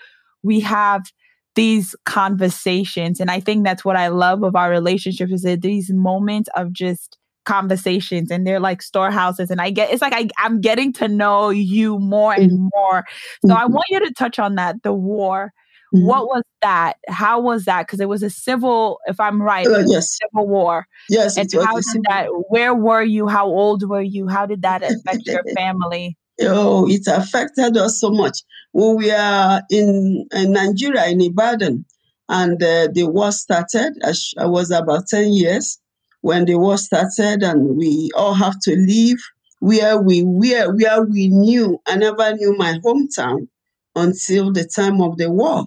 we 0.42 0.60
have 0.60 1.10
these 1.54 1.96
conversations. 2.04 3.18
And 3.18 3.30
I 3.30 3.40
think 3.40 3.64
that's 3.64 3.84
what 3.84 3.96
I 3.96 4.08
love 4.08 4.42
of 4.42 4.56
our 4.56 4.68
relationship 4.68 5.32
is 5.32 5.40
that 5.42 5.62
these 5.62 5.90
moments 5.90 6.50
of 6.54 6.70
just 6.70 7.16
conversations 7.46 8.30
and 8.30 8.46
they're 8.46 8.60
like 8.60 8.82
storehouses 8.82 9.50
and 9.50 9.60
i 9.60 9.70
get 9.70 9.90
it's 9.90 10.02
like 10.02 10.12
I, 10.12 10.28
i'm 10.38 10.60
getting 10.60 10.92
to 10.94 11.08
know 11.08 11.48
you 11.50 11.98
more 11.98 12.34
and 12.34 12.50
mm-hmm. 12.50 12.68
more. 12.74 13.04
So 13.46 13.54
mm-hmm. 13.54 13.62
i 13.62 13.64
want 13.64 13.86
you 13.88 14.00
to 14.00 14.12
touch 14.12 14.38
on 14.38 14.56
that 14.56 14.82
the 14.82 14.92
war. 14.92 15.52
Mm-hmm. 15.94 16.04
what 16.04 16.26
was 16.26 16.42
that? 16.62 16.94
How 17.08 17.38
was 17.40 17.64
that? 17.66 17.86
Because 17.86 18.00
it 18.00 18.08
was 18.08 18.24
a 18.24 18.28
civil 18.28 18.98
if 19.06 19.20
i'm 19.20 19.40
right 19.40 19.66
uh, 19.66 19.84
yes. 19.86 20.18
civil 20.18 20.48
war. 20.48 20.86
Yes 21.08 21.36
and 21.36 21.48
how 21.54 21.76
did 21.76 22.02
that 22.08 22.26
where 22.48 22.74
were 22.74 23.02
you? 23.02 23.28
How 23.28 23.46
old 23.46 23.88
were 23.88 24.02
you? 24.02 24.26
How 24.26 24.46
did 24.46 24.62
that 24.62 24.82
affect 24.82 25.26
your 25.26 25.44
family? 25.56 26.18
Oh 26.42 26.88
it 26.88 27.06
affected 27.06 27.76
us 27.76 28.00
so 28.00 28.10
much. 28.10 28.40
When 28.72 28.96
we 28.96 29.12
are 29.12 29.62
in, 29.70 30.26
in 30.32 30.52
nigeria 30.52 31.06
in 31.06 31.20
ibadan 31.20 31.84
and 32.28 32.60
uh, 32.60 32.88
the 32.92 33.04
war 33.04 33.30
started 33.30 33.92
I, 34.02 34.12
I 34.42 34.46
was 34.46 34.72
about 34.72 35.06
10 35.06 35.32
years 35.32 35.78
when 36.26 36.45
the 36.45 36.56
war 36.56 36.76
started 36.76 37.45
and 37.45 37.76
we 37.76 38.11
all 38.16 38.35
have 38.35 38.59
to 38.59 38.75
leave 38.75 39.18
where 39.61 39.97
we 39.97 40.25
where 40.25 40.75
where 40.75 41.04
we 41.04 41.28
knew 41.28 41.80
I 41.87 41.95
never 41.97 42.35
knew 42.35 42.56
my 42.56 42.80
hometown 42.85 43.47
until 43.95 44.52
the 44.52 44.64
time 44.64 45.00
of 45.00 45.18
the 45.18 45.30
war. 45.30 45.66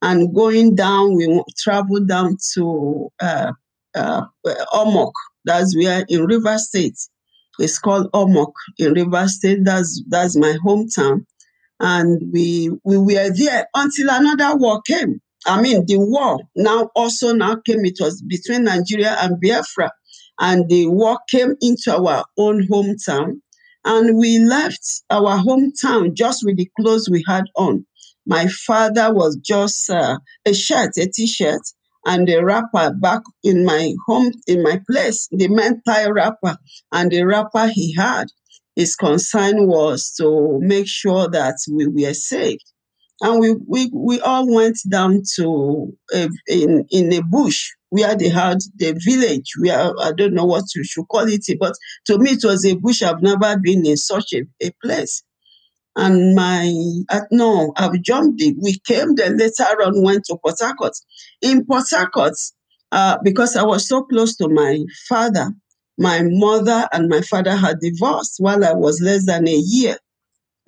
And 0.00 0.34
going 0.34 0.74
down, 0.74 1.14
we 1.14 1.42
traveled 1.58 2.08
down 2.08 2.38
to 2.54 3.10
uh, 3.20 3.52
uh, 3.94 4.22
Omok. 4.72 5.12
That's 5.44 5.76
where 5.76 6.06
in 6.08 6.24
River 6.24 6.56
State. 6.56 6.98
It's 7.58 7.78
called 7.78 8.10
Omok 8.12 8.52
in 8.78 8.94
River 8.94 9.28
State. 9.28 9.62
That's 9.64 10.02
that's 10.08 10.36
my 10.36 10.56
hometown. 10.64 11.26
And 11.80 12.32
we 12.32 12.70
we 12.82 12.96
were 12.96 13.30
there 13.36 13.66
until 13.74 14.08
another 14.10 14.56
war 14.56 14.80
came. 14.86 15.20
I 15.48 15.60
mean, 15.62 15.86
the 15.86 15.98
war 15.98 16.38
now 16.54 16.90
also 16.94 17.32
now 17.32 17.56
came. 17.56 17.84
It 17.84 17.98
was 18.00 18.20
between 18.22 18.64
Nigeria 18.64 19.16
and 19.20 19.40
Biafra, 19.40 19.90
and 20.40 20.68
the 20.68 20.86
war 20.86 21.18
came 21.30 21.54
into 21.60 21.96
our 21.96 22.24
own 22.36 22.66
hometown, 22.68 23.40
and 23.84 24.18
we 24.18 24.38
left 24.38 25.02
our 25.10 25.38
hometown 25.38 26.12
just 26.14 26.44
with 26.44 26.58
the 26.58 26.70
clothes 26.78 27.08
we 27.10 27.24
had 27.26 27.44
on. 27.56 27.86
My 28.26 28.46
father 28.46 29.12
was 29.12 29.36
just 29.36 29.88
uh, 29.88 30.18
a 30.44 30.52
shirt, 30.52 30.98
a 30.98 31.06
t-shirt, 31.06 31.62
and 32.04 32.28
a 32.28 32.44
wrapper 32.44 32.92
back 32.92 33.22
in 33.42 33.64
my 33.64 33.94
home, 34.06 34.32
in 34.46 34.62
my 34.62 34.80
place, 34.90 35.28
the 35.30 35.48
men 35.48 35.80
tie 35.86 36.08
wrapper, 36.08 36.58
and 36.92 37.10
the 37.10 37.22
wrapper 37.24 37.68
he 37.68 37.94
had. 37.94 38.26
His 38.76 38.94
concern 38.94 39.66
was 39.66 40.12
to 40.18 40.58
make 40.60 40.86
sure 40.86 41.28
that 41.30 41.56
we 41.72 41.86
were 41.88 42.14
saved 42.14 42.64
and 43.20 43.40
we 43.40 43.56
we, 43.66 43.90
we 43.92 44.20
all 44.20 44.52
went 44.52 44.78
down 44.88 45.22
to 45.36 45.92
a, 46.14 46.28
in 46.46 46.86
in 46.90 47.12
a 47.12 47.22
bush 47.22 47.70
where 47.90 48.14
they 48.14 48.28
had 48.28 48.58
the 48.76 48.92
village 49.04 49.52
where 49.58 49.92
I 50.00 50.12
don't 50.12 50.34
know 50.34 50.44
what 50.44 50.64
you 50.74 50.84
should 50.84 51.08
call 51.08 51.26
it, 51.26 51.44
but 51.58 51.74
to 52.06 52.18
me 52.18 52.32
it 52.32 52.44
was 52.44 52.64
a 52.64 52.76
bush. 52.76 53.02
I've 53.02 53.22
never 53.22 53.58
been 53.58 53.86
in 53.86 53.96
such 53.96 54.34
a, 54.34 54.42
a 54.62 54.70
place. 54.82 55.22
And 55.96 56.36
my 56.36 56.72
uh, 57.10 57.22
no, 57.32 57.72
I've 57.76 58.00
jumped 58.02 58.40
it. 58.40 58.56
We 58.62 58.78
came 58.86 59.16
then 59.16 59.36
later 59.36 59.64
on 59.82 60.02
went 60.02 60.24
to 60.26 60.36
Port 60.36 60.56
Harcourt. 60.60 60.92
In 61.42 61.64
Port 61.64 61.86
Harcourt, 61.90 62.34
uh, 62.92 63.18
because 63.24 63.56
I 63.56 63.64
was 63.64 63.88
so 63.88 64.04
close 64.04 64.36
to 64.36 64.48
my 64.48 64.84
father, 65.08 65.52
my 65.98 66.22
mother 66.22 66.88
and 66.92 67.08
my 67.08 67.22
father 67.22 67.56
had 67.56 67.80
divorced 67.80 68.36
while 68.38 68.64
I 68.64 68.74
was 68.74 69.00
less 69.00 69.26
than 69.26 69.48
a 69.48 69.56
year. 69.56 69.96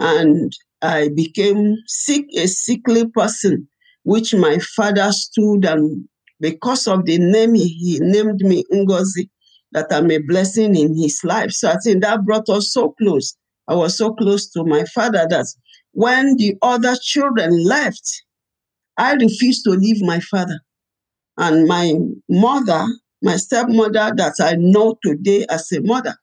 And 0.00 0.52
I 0.83 1.09
became 1.09 1.77
sick, 1.87 2.27
a 2.37 2.47
sickly 2.47 3.07
person, 3.07 3.69
which 4.05 4.35
my 4.35 4.59
father 4.59 5.13
stood 5.13 5.65
and 5.65 6.09
because 6.41 6.89
of 6.89 7.05
the 7.05 7.19
name 7.19 7.55
he, 7.55 7.69
he 7.69 7.99
named 8.01 8.41
me 8.41 8.65
Ngozi, 8.73 9.29
that 9.73 9.93
I'm 9.93 10.11
a 10.11 10.19
blessing 10.19 10.75
in 10.75 10.97
his 10.97 11.23
life. 11.23 11.53
So 11.53 11.69
I 11.69 11.77
think 11.77 12.03
that 12.03 12.25
brought 12.25 12.49
us 12.49 12.73
so 12.73 12.93
close. 12.93 13.37
I 13.69 13.75
was 13.75 13.97
so 13.97 14.15
close 14.15 14.49
to 14.51 14.65
my 14.65 14.85
father 14.85 15.27
that 15.31 15.47
when 15.93 16.37
the 16.37 16.57
other 16.63 16.97
children 17.01 17.65
left, 17.65 18.25
I 18.97 19.13
refused 19.15 19.65
to 19.65 19.71
leave 19.71 20.03
my 20.03 20.19
father. 20.21 20.61
And 21.37 21.67
my 21.69 21.95
mother, 22.29 22.85
my 23.23 23.37
stepmother 23.37 24.13
that 24.17 24.35
I 24.41 24.57
know 24.57 24.97
today 25.05 25.47
as 25.49 25.71
a 25.73 25.81
mother, 25.81 26.17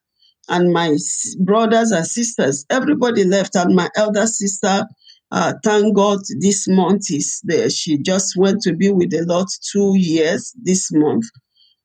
and 0.48 0.72
my 0.72 0.96
brothers 1.40 1.90
and 1.90 2.06
sisters, 2.06 2.64
everybody 2.70 3.24
left. 3.24 3.54
And 3.56 3.74
my 3.74 3.88
elder 3.96 4.26
sister, 4.26 4.86
uh, 5.30 5.54
thank 5.64 5.94
God, 5.94 6.20
this 6.40 6.68
month 6.68 7.10
is 7.10 7.40
there. 7.44 7.70
She 7.70 7.98
just 7.98 8.36
went 8.36 8.62
to 8.62 8.74
be 8.74 8.90
with 8.90 9.10
the 9.10 9.22
Lord 9.26 9.48
two 9.72 9.94
years 9.96 10.54
this 10.62 10.90
month. 10.92 11.26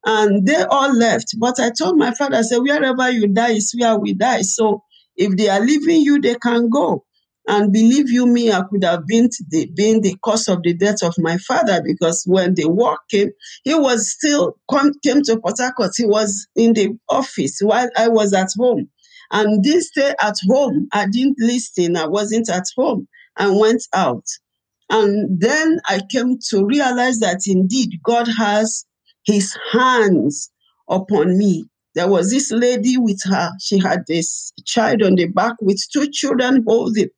And 0.06 0.46
they 0.46 0.64
all 0.64 0.94
left. 0.96 1.36
But 1.40 1.60
I 1.60 1.72
told 1.72 1.98
my 1.98 2.14
father, 2.14 2.38
I 2.38 2.42
said, 2.42 2.60
wherever 2.60 3.10
you 3.10 3.28
die 3.28 3.52
is 3.54 3.74
where 3.78 3.98
we 3.98 4.14
die. 4.14 4.42
So 4.42 4.84
if 5.16 5.36
they 5.38 5.50
are 5.50 5.62
leaving 5.62 6.02
you, 6.02 6.20
they 6.20 6.36
can 6.36 6.70
go. 6.70 7.06
And 7.48 7.74
believe 7.74 8.10
you 8.10 8.26
me, 8.26 8.52
I 8.52 8.62
could 8.70 8.84
have 8.84 9.06
been 9.06 9.30
the, 9.50 9.66
been 9.76 10.02
the 10.02 10.16
cause 10.24 10.48
of 10.48 10.64
the 10.64 10.74
death 10.74 11.04
of 11.04 11.14
my 11.18 11.38
father 11.38 11.82
because 11.86 12.24
when 12.26 12.56
the 12.56 12.70
war 12.70 12.98
came, 13.12 13.32
he 13.64 13.76
was 13.76 14.10
still 14.10 14.58
come, 14.72 14.94
came 15.04 15.22
to 15.24 15.40
Port 15.40 15.56
Harcourt. 15.60 15.92
He 15.96 16.06
was 16.06 16.48
in 16.56 16.74
the 16.74 16.98
office 17.10 17.60
while 17.62 17.90
I 17.98 18.08
was 18.08 18.34
at 18.34 18.50
home. 18.58 18.90
And 19.32 19.64
this 19.64 19.90
day 19.92 20.14
at 20.22 20.36
home, 20.48 20.88
I 20.94 21.08
didn't 21.08 21.38
listen. 21.40 21.98
I 21.98 22.08
wasn't 22.08 22.50
at 22.50 22.66
home 22.78 23.08
and 23.38 23.60
went 23.60 23.84
out. 23.94 24.26
And 24.90 25.40
then 25.40 25.80
I 25.88 26.02
came 26.10 26.38
to 26.50 26.66
realize 26.66 27.20
that 27.20 27.42
indeed 27.48 28.00
God 28.04 28.28
has 28.38 28.86
his 29.26 29.58
hands 29.72 30.52
upon 30.90 31.38
me. 31.38 31.66
There 31.96 32.08
was 32.08 32.30
this 32.32 32.52
lady 32.52 32.98
with 32.98 33.22
her. 33.26 33.52
She 33.60 33.80
had 33.80 34.04
this 34.08 34.54
child 34.66 35.04
on 35.04 35.16
the 35.16 35.28
back 35.28 35.54
with 35.62 35.84
two 35.92 36.10
children 36.10 36.64
holding 36.68 37.10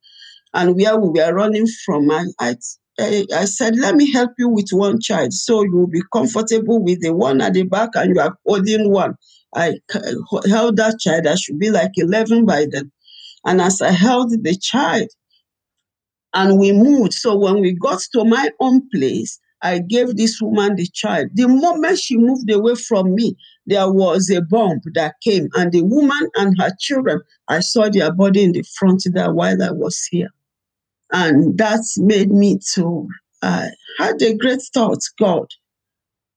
and 0.56 0.74
where 0.74 0.98
we 0.98 1.20
were 1.20 1.34
running 1.34 1.66
from, 1.84 2.10
I, 2.10 2.24
I, 2.40 3.26
I 3.34 3.44
said, 3.44 3.76
let 3.76 3.94
me 3.94 4.10
help 4.10 4.32
you 4.38 4.48
with 4.48 4.70
one 4.72 5.00
child 5.00 5.34
so 5.34 5.62
you 5.62 5.72
will 5.72 5.86
be 5.86 6.02
comfortable 6.12 6.82
with 6.82 7.02
the 7.02 7.12
one 7.14 7.42
at 7.42 7.52
the 7.52 7.64
back 7.64 7.90
and 7.94 8.16
you 8.16 8.20
are 8.20 8.36
holding 8.46 8.90
one. 8.90 9.14
I 9.54 9.74
held 10.48 10.78
that 10.78 10.98
child, 10.98 11.26
I 11.26 11.34
should 11.34 11.58
be 11.58 11.70
like 11.70 11.92
11 11.96 12.46
by 12.46 12.66
then. 12.70 12.90
And 13.44 13.60
as 13.60 13.82
I 13.82 13.90
held 13.90 14.30
the 14.30 14.56
child, 14.56 15.08
and 16.34 16.58
we 16.58 16.72
moved. 16.72 17.14
So 17.14 17.34
when 17.34 17.60
we 17.60 17.72
got 17.72 18.00
to 18.12 18.24
my 18.24 18.50
own 18.60 18.88
place, 18.90 19.38
I 19.62 19.78
gave 19.78 20.16
this 20.16 20.40
woman 20.40 20.76
the 20.76 20.86
child. 20.86 21.28
The 21.34 21.48
moment 21.48 21.98
she 21.98 22.18
moved 22.18 22.50
away 22.50 22.74
from 22.74 23.14
me, 23.14 23.36
there 23.64 23.90
was 23.90 24.30
a 24.30 24.42
bomb 24.42 24.80
that 24.94 25.14
came, 25.22 25.48
and 25.54 25.72
the 25.72 25.82
woman 25.82 26.28
and 26.36 26.58
her 26.60 26.70
children, 26.78 27.20
I 27.48 27.60
saw 27.60 27.88
their 27.88 28.12
body 28.12 28.42
in 28.44 28.52
the 28.52 28.64
front 28.78 29.04
there 29.12 29.32
while 29.32 29.62
I 29.62 29.70
was 29.70 30.04
here. 30.04 30.28
And 31.12 31.56
that 31.58 31.84
made 31.98 32.30
me 32.30 32.58
to 32.74 33.08
uh, 33.42 33.68
had 33.98 34.20
a 34.22 34.34
great 34.36 34.60
thought, 34.74 35.02
God, 35.18 35.46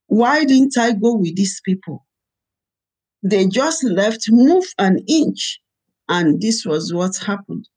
why 0.07 0.43
didn't 0.43 0.77
I 0.77 0.93
go 0.93 1.15
with 1.15 1.35
these 1.35 1.61
people? 1.65 2.05
They 3.23 3.47
just 3.47 3.83
left, 3.83 4.31
move 4.31 4.65
an 4.77 4.99
inch, 5.07 5.59
and 6.07 6.41
this 6.41 6.65
was 6.65 6.93
what 6.93 7.17
happened. 7.17 7.67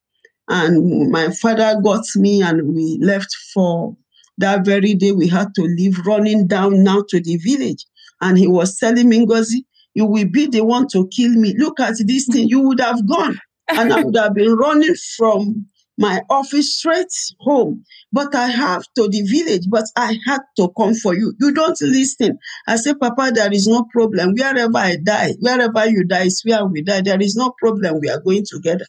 And 0.48 1.10
my 1.10 1.30
father 1.30 1.80
got 1.82 2.04
me, 2.16 2.42
and 2.42 2.74
we 2.74 2.98
left 3.00 3.34
for 3.54 3.96
that 4.38 4.64
very 4.64 4.94
day. 4.94 5.12
We 5.12 5.28
had 5.28 5.54
to 5.54 5.62
leave, 5.62 5.98
running 6.06 6.46
down 6.46 6.82
now 6.82 7.04
to 7.08 7.20
the 7.20 7.36
village. 7.36 7.84
And 8.20 8.38
he 8.38 8.46
was 8.46 8.78
telling 8.78 9.08
me, 9.08 9.24
Ngozi, 9.24 9.64
you 9.94 10.06
will 10.06 10.28
be 10.28 10.46
the 10.46 10.64
one 10.64 10.88
to 10.88 11.08
kill 11.08 11.32
me. 11.32 11.54
Look 11.58 11.80
at 11.80 11.94
this 12.06 12.26
thing. 12.26 12.48
You 12.48 12.60
would 12.60 12.80
have 12.80 13.06
gone. 13.08 13.38
And 13.68 13.92
I 13.92 14.02
would 14.02 14.16
have 14.16 14.34
been 14.34 14.54
running 14.54 14.94
from 15.16 15.66
my 16.02 16.20
office 16.28 16.74
straight 16.78 17.14
home. 17.38 17.84
But 18.12 18.34
I 18.34 18.48
have 18.48 18.82
to 18.96 19.08
the 19.08 19.22
village, 19.22 19.66
but 19.70 19.84
I 19.96 20.18
had 20.26 20.40
to 20.56 20.68
come 20.76 20.94
for 20.94 21.14
you. 21.14 21.32
You 21.38 21.54
don't 21.54 21.80
listen. 21.80 22.38
I 22.66 22.76
say, 22.76 22.94
Papa, 22.94 23.30
there 23.32 23.52
is 23.52 23.68
no 23.68 23.84
problem. 23.84 24.34
Wherever 24.34 24.76
I 24.76 24.96
die, 24.96 25.34
wherever 25.38 25.86
you 25.86 26.04
die 26.04 26.24
is 26.24 26.42
where 26.44 26.66
we 26.66 26.82
die. 26.82 27.02
There 27.02 27.22
is 27.22 27.36
no 27.36 27.54
problem. 27.56 28.00
We 28.00 28.10
are 28.10 28.20
going 28.20 28.44
together. 28.44 28.84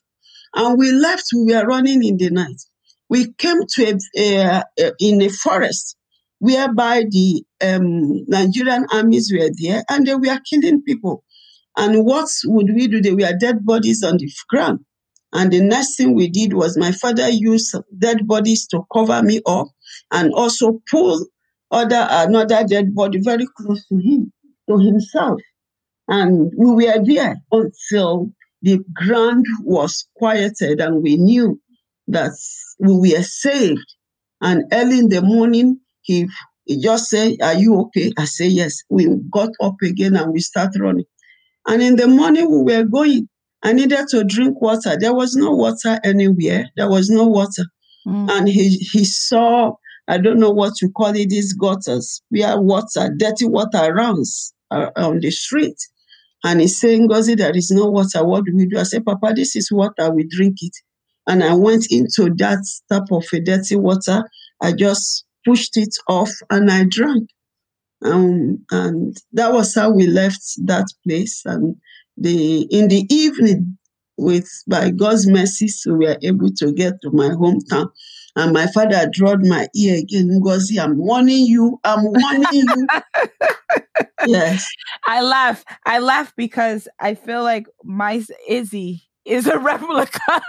And 0.56 0.78
we 0.78 0.92
left, 0.92 1.30
we 1.36 1.54
were 1.54 1.66
running 1.66 2.04
in 2.04 2.18
the 2.18 2.32
night. 2.32 2.62
We 3.10 3.32
came 3.34 3.62
to 3.76 3.84
a, 3.86 4.00
a, 4.18 4.64
a 4.80 4.92
in 5.00 5.22
a 5.22 5.30
forest 5.30 5.96
whereby 6.40 7.06
the 7.10 7.44
um, 7.62 8.26
Nigerian 8.28 8.88
armies 8.92 9.32
were 9.32 9.50
there 9.62 9.84
and 9.88 10.08
they 10.08 10.16
were 10.16 10.40
killing 10.50 10.82
people. 10.82 11.24
And 11.78 12.06
what 12.06 12.30
would 12.46 12.74
we 12.74 12.88
do? 12.88 13.02
They 13.02 13.14
were 13.14 13.38
dead 13.40 13.64
bodies 13.66 14.04
on 14.04 14.18
the 14.18 14.30
ground. 14.50 14.80
And 15.34 15.52
the 15.52 15.62
next 15.62 15.96
thing 15.96 16.14
we 16.14 16.30
did 16.30 16.54
was 16.54 16.78
my 16.78 16.92
father 16.92 17.28
used 17.28 17.76
dead 17.98 18.28
bodies 18.28 18.68
to 18.68 18.84
cover 18.94 19.22
me 19.24 19.42
up 19.48 19.68
and 20.12 20.32
also 20.34 20.80
pull 20.90 21.26
other 21.72 22.08
another 22.10 22.64
dead 22.64 22.94
body 22.94 23.20
very 23.20 23.48
close 23.58 23.86
to 23.88 23.98
him, 23.98 24.32
to 24.70 24.78
himself. 24.78 25.42
And 26.08 26.52
we 26.56 26.86
were 26.86 27.04
there 27.04 27.38
until 27.52 28.32
the 28.62 28.80
ground 28.94 29.46
was 29.64 30.08
quieted 30.16 30.80
and 30.80 31.02
we 31.02 31.18
knew 31.18 31.60
that 32.08 32.32
we 32.80 33.14
were 33.14 33.24
saved. 33.24 33.96
And 34.42 34.66
early 34.72 35.00
in 35.00 35.10
the 35.10 35.22
morning, 35.22 35.80
he, 36.02 36.28
he 36.66 36.80
just 36.80 37.10
said, 37.10 37.38
Are 37.42 37.56
you 37.56 37.80
okay? 37.82 38.12
I 38.18 38.26
say, 38.26 38.48
Yes. 38.48 38.84
We 38.90 39.08
got 39.32 39.50
up 39.62 39.76
again 39.82 40.16
and 40.16 40.32
we 40.32 40.42
started 40.42 40.80
running. 40.82 41.06
And 41.68 41.82
in 41.82 41.96
the 41.96 42.08
morning, 42.08 42.52
we 42.52 42.76
were 42.76 42.84
going. 42.84 43.28
I 43.64 43.74
needed 43.74 44.08
to 44.10 44.24
drink 44.24 44.62
water. 44.62 44.98
There 45.00 45.14
was 45.14 45.36
no 45.36 45.52
water 45.52 46.00
anywhere. 46.04 46.70
There 46.76 46.90
was 46.90 47.10
no 47.10 47.26
water. 47.26 47.64
Mm. 48.06 48.30
And 48.30 48.50
he, 48.50 48.78
he 48.78 49.06
saw, 49.06 49.74
I 50.08 50.18
don't 50.18 50.40
know 50.40 50.52
what 50.52 50.82
you 50.82 50.92
call 50.92 51.16
it, 51.16 51.30
these 51.30 51.54
gutters, 51.54 52.22
where 52.30 52.60
water, 52.60 53.10
dirty 53.18 53.46
water 53.46 53.94
runs 53.94 54.54
uh, 54.70 54.92
on 54.98 55.20
the 55.20 55.32
street. 55.32 55.78
And 56.44 56.60
he's 56.60 56.78
saying, 56.78 57.08
Ngozi, 57.08 57.38
there 57.38 57.56
is 57.56 57.72
no 57.72 57.86
water. 57.86 58.26
What 58.26 58.44
do 58.46 58.54
we 58.54 58.66
do? 58.66 58.78
I 58.78 58.84
said, 58.84 59.06
Papa, 59.06 59.32
this 59.34 59.56
is 59.56 59.72
water. 59.72 60.12
We 60.12 60.28
drink 60.28 60.58
it. 60.62 60.76
And 61.26 61.42
I 61.42 61.54
went 61.54 61.90
into 61.90 62.34
that 62.36 62.66
tap 62.92 63.04
of 63.12 63.26
a 63.34 63.40
dirty 63.40 63.78
water. 63.78 64.24
I 64.62 64.74
just 64.74 65.24
pushed 65.46 65.78
it 65.78 65.96
off 66.10 66.32
and 66.50 66.70
I 66.70 66.84
drank. 66.84 67.30
Um, 68.04 68.66
and 68.72 69.16
that 69.32 69.54
was 69.54 69.74
how 69.74 69.92
we 69.92 70.08
left 70.08 70.44
that 70.66 70.88
place. 71.06 71.44
And 71.46 71.78
the 72.18 72.68
in 72.72 72.88
the 72.88 73.06
evening, 73.14 73.78
with 74.18 74.50
by 74.68 74.92
God's 74.92 75.28
mercy, 75.28 75.68
so 75.68 75.94
we 75.94 76.08
are 76.08 76.18
able 76.22 76.50
to 76.58 76.72
get 76.72 77.02
to 77.02 77.12
my 77.12 77.30
hometown. 77.30 77.90
And 78.36 78.52
my 78.54 78.68
father 78.68 79.08
drawed 79.12 79.46
my 79.46 79.68
ear 79.76 80.00
again. 80.00 80.30
Ngozi, 80.30 80.82
I'm 80.82 80.98
warning 80.98 81.46
you. 81.46 81.80
I'm 81.84 82.04
warning 82.04 82.46
you. 82.52 82.88
yes. 84.26 84.68
I 85.06 85.22
laugh. 85.22 85.64
I 85.86 86.00
laugh 86.00 86.34
because 86.36 86.88
I 87.00 87.14
feel 87.14 87.44
like 87.44 87.68
my 87.84 88.24
Izzy 88.48 89.04
is 89.26 89.46
a 89.46 89.60
replica. 89.60 90.42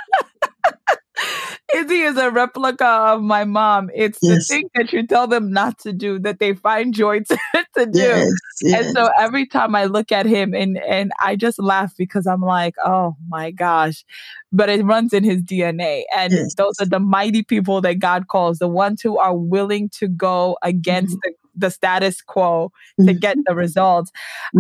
Izzy 1.73 2.00
is 2.00 2.16
a 2.16 2.30
replica 2.30 2.87
of 2.87 3.23
my 3.23 3.44
mom. 3.44 3.90
It's 3.94 4.18
yes. 4.21 4.49
the 4.49 4.54
thing 4.54 4.71
that 4.75 4.92
you 4.92 5.06
tell 5.06 5.26
them 5.26 5.50
not 5.50 5.78
to 5.80 5.92
do 5.92 6.18
that 6.21 6.38
they 6.38 6.54
find 6.54 6.92
joy 6.92 7.21
to, 7.28 7.38
to 7.76 7.87
do. 7.87 7.99
Yes, 7.99 8.33
yes. 8.61 8.87
And 8.87 8.97
so 8.97 9.11
every 9.18 9.47
time 9.47 9.75
I 9.75 9.85
look 9.85 10.12
at 10.12 10.26
him 10.26 10.54
and 10.54 10.78
and 10.78 11.12
I 11.21 11.37
just 11.37 11.59
laugh 11.59 11.94
because 11.97 12.26
I'm 12.26 12.42
like, 12.42 12.75
oh 12.85 13.16
my 13.28 13.50
gosh. 13.50 14.04
But 14.52 14.68
it 14.68 14.85
runs 14.85 15.12
in 15.12 15.25
his 15.25 15.42
DNA. 15.42 16.02
And 16.16 16.33
those 16.56 16.78
are 16.80 16.87
the 16.87 17.00
mighty 17.00 17.42
people 17.42 17.80
that 17.80 17.99
God 17.99 18.28
calls, 18.28 18.59
the 18.59 18.68
ones 18.68 19.00
who 19.00 19.18
are 19.18 19.37
willing 19.37 19.88
to 19.99 20.06
go 20.06 20.56
against 20.62 21.16
mm-hmm. 21.16 21.30
the 21.30 21.35
the 21.56 21.71
status 21.71 22.21
quo 22.21 22.73
to 22.99 23.06
mm-hmm. 23.06 23.18
get 23.18 23.37
the 23.47 23.54
results. 23.54 24.11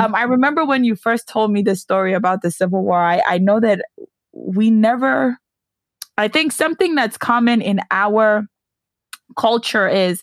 Um, 0.00 0.14
I 0.14 0.22
remember 0.22 0.64
when 0.64 0.84
you 0.84 0.94
first 0.94 1.28
told 1.28 1.50
me 1.50 1.60
the 1.60 1.74
story 1.74 2.14
about 2.14 2.42
the 2.42 2.52
Civil 2.52 2.84
War, 2.84 3.00
I, 3.00 3.20
I 3.26 3.38
know 3.38 3.58
that 3.58 3.84
we 4.32 4.70
never 4.70 5.38
I 6.16 6.28
think 6.28 6.52
something 6.52 6.94
that's 6.94 7.16
common 7.16 7.60
in 7.60 7.80
our 7.90 8.44
culture 9.36 9.88
is 9.88 10.22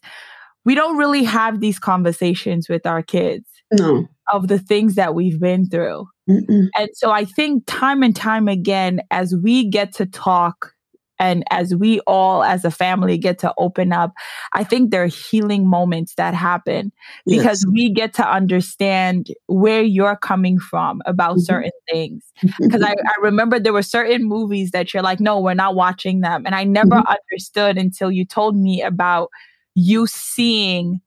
we 0.64 0.76
don't 0.76 0.98
really 0.98 1.24
have 1.24 1.60
these 1.60 1.80
conversations 1.80 2.70
with 2.70 2.86
our 2.86 3.02
kids 3.02 3.46
no. 3.72 4.08
of 4.32 4.48
the 4.48 4.60
things 4.60 4.96
that 4.96 5.16
we've 5.16 5.40
been 5.40 5.68
through. 5.68 6.08
Mm-mm. 6.30 6.68
And 6.78 6.90
so 6.94 7.12
I 7.12 7.26
think 7.26 7.64
time 7.66 8.04
and 8.04 8.16
time 8.16 8.48
again, 8.48 9.02
as 9.12 9.36
we 9.36 9.68
get 9.68 9.94
to 9.96 10.06
talk 10.06 10.74
and 11.22 11.44
as 11.52 11.76
we 11.76 12.00
all 12.02 12.44
as 12.44 12.66
a 12.66 12.72
family 12.72 13.18
get 13.18 13.38
to 13.40 13.54
open 13.60 13.94
up, 13.94 14.12
I 14.54 14.64
think 14.64 14.90
there 14.90 15.04
are 15.04 15.08
healing 15.08 15.68
moments 15.68 16.16
that 16.16 16.34
happen 16.34 16.92
because 17.28 17.64
yes. 17.64 17.72
we 17.72 17.92
get 17.92 18.16
to 18.16 18.28
understand 18.28 19.28
where 19.46 19.84
you're 19.84 20.18
coming 20.18 20.58
from 20.58 21.00
about 21.06 21.34
mm-hmm. 21.34 21.42
certain 21.42 21.72
things. 21.92 22.24
Because 22.60 22.82
I, 22.82 22.94
I, 22.94 23.22
remember 23.22 23.60
there 23.60 23.72
were 23.72 23.84
certain 23.84 24.24
movies 24.24 24.72
that 24.72 24.94
you're 24.94 25.04
like, 25.04 25.20
no, 25.20 25.40
we're 25.40 25.54
not 25.54 25.76
watching 25.76 26.22
them. 26.22 26.44
And 26.48 26.56
I 26.56 26.64
never 26.64 26.96
mm-hmm. 26.96 27.14
understood 27.32 27.78
until 27.78 28.10
you 28.12 28.26
told 28.26 28.58
me 28.58 28.82
about 28.82 29.30
you 29.76 30.08
seeing 30.08 31.02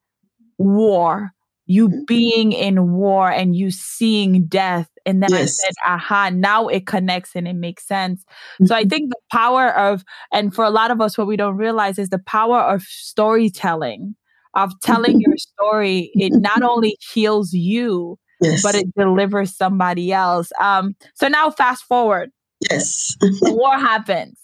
war 0.58 1.33
you 1.66 1.88
mm-hmm. 1.88 2.04
being 2.06 2.52
in 2.52 2.92
war 2.92 3.30
and 3.30 3.56
you 3.56 3.70
seeing 3.70 4.46
death. 4.46 4.88
And 5.06 5.22
then 5.22 5.30
yes. 5.30 5.40
I 5.42 5.46
said, 5.46 5.74
aha, 5.86 6.30
now 6.32 6.68
it 6.68 6.86
connects 6.86 7.32
and 7.34 7.46
it 7.46 7.54
makes 7.54 7.86
sense. 7.86 8.22
Mm-hmm. 8.24 8.66
So 8.66 8.74
I 8.74 8.82
mm-hmm. 8.82 8.88
think 8.88 9.10
the 9.10 9.20
power 9.30 9.76
of, 9.76 10.04
and 10.32 10.54
for 10.54 10.64
a 10.64 10.70
lot 10.70 10.90
of 10.90 11.00
us, 11.00 11.16
what 11.18 11.26
we 11.26 11.36
don't 11.36 11.56
realize 11.56 11.98
is 11.98 12.08
the 12.08 12.18
power 12.18 12.60
of 12.60 12.82
storytelling, 12.82 14.14
of 14.54 14.72
telling 14.80 15.20
your 15.20 15.36
story. 15.36 16.10
It 16.14 16.32
not 16.32 16.62
only 16.62 16.96
heals 17.12 17.52
you, 17.52 18.18
yes. 18.40 18.62
but 18.62 18.74
it 18.74 18.94
delivers 18.94 19.56
somebody 19.56 20.12
else. 20.12 20.52
Um, 20.60 20.94
so 21.14 21.28
now 21.28 21.50
fast 21.50 21.84
forward. 21.84 22.30
Yes. 22.70 23.16
war 23.42 23.78
happens. 23.78 24.38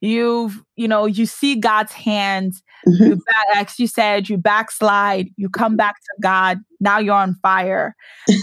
You've, 0.00 0.62
you 0.76 0.88
know, 0.88 1.06
you 1.06 1.26
see 1.26 1.56
God's 1.56 1.92
hand 1.92 2.54
Mm-hmm. 2.86 3.04
You 3.04 3.16
back, 3.16 3.46
as 3.56 3.78
you 3.78 3.86
said, 3.86 4.28
you 4.28 4.36
backslide, 4.36 5.28
you 5.36 5.48
come 5.48 5.76
back 5.76 5.96
to 6.00 6.12
God. 6.20 6.58
Now 6.80 6.98
you're 6.98 7.14
on 7.14 7.36
fire. 7.36 7.94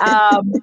Um, 0.03 0.53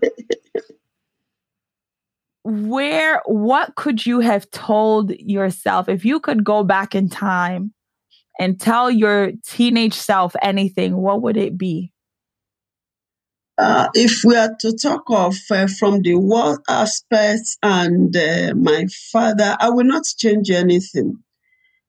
where, 2.45 3.21
what 3.27 3.75
could 3.75 4.07
you 4.07 4.21
have 4.21 4.51
told 4.51 5.11
yourself 5.19 5.89
if 5.89 6.05
you 6.05 6.21
could 6.21 6.45
go 6.45 6.63
back 6.63 6.95
in 6.95 7.09
time 7.09 7.75
and 8.39 8.59
tell 8.61 8.91
your 8.91 9.33
teenage 9.47 9.95
self 9.95 10.35
anything? 10.41 10.97
What 10.97 11.23
would 11.23 11.37
it 11.37 11.59
be? 11.59 11.93
Uh, 13.59 13.89
if 13.95 14.23
we 14.23 14.37
are 14.37 14.55
to 14.61 14.73
talk 14.77 15.05
of 15.09 15.35
uh, 15.51 15.67
from 15.79 16.03
the 16.03 16.15
world 16.15 16.59
aspects 16.69 17.57
and 17.63 18.15
uh, 18.15 18.53
my 18.55 18.87
father, 19.11 19.57
I 19.59 19.71
will 19.71 19.85
not 19.85 20.05
change 20.19 20.51
anything 20.51 21.19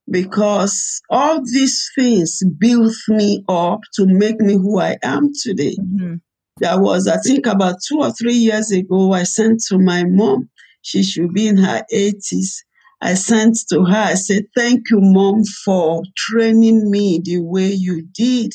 because 0.09 1.01
all 1.09 1.41
these 1.43 1.91
things 1.95 2.41
built 2.57 2.95
me 3.09 3.43
up 3.49 3.81
to 3.95 4.05
make 4.05 4.39
me 4.39 4.53
who 4.53 4.79
I 4.79 4.97
am 5.03 5.31
today. 5.33 5.75
Mm-hmm. 5.79 6.15
That 6.59 6.79
was, 6.79 7.07
I 7.07 7.17
think, 7.17 7.45
about 7.45 7.75
two 7.87 7.99
or 7.99 8.11
three 8.11 8.33
years 8.33 8.71
ago, 8.71 9.11
I 9.11 9.23
sent 9.23 9.61
to 9.67 9.77
my 9.77 10.03
mom. 10.05 10.49
She 10.81 11.03
should 11.03 11.33
be 11.33 11.47
in 11.47 11.57
her 11.57 11.83
80s. 11.93 12.63
I 13.01 13.13
sent 13.13 13.59
to 13.69 13.83
her, 13.83 14.05
I 14.05 14.13
said, 14.15 14.45
Thank 14.55 14.89
you, 14.89 14.99
mom, 14.99 15.43
for 15.65 16.01
training 16.15 16.89
me 16.89 17.19
the 17.23 17.39
way 17.39 17.67
you 17.67 18.07
did, 18.13 18.53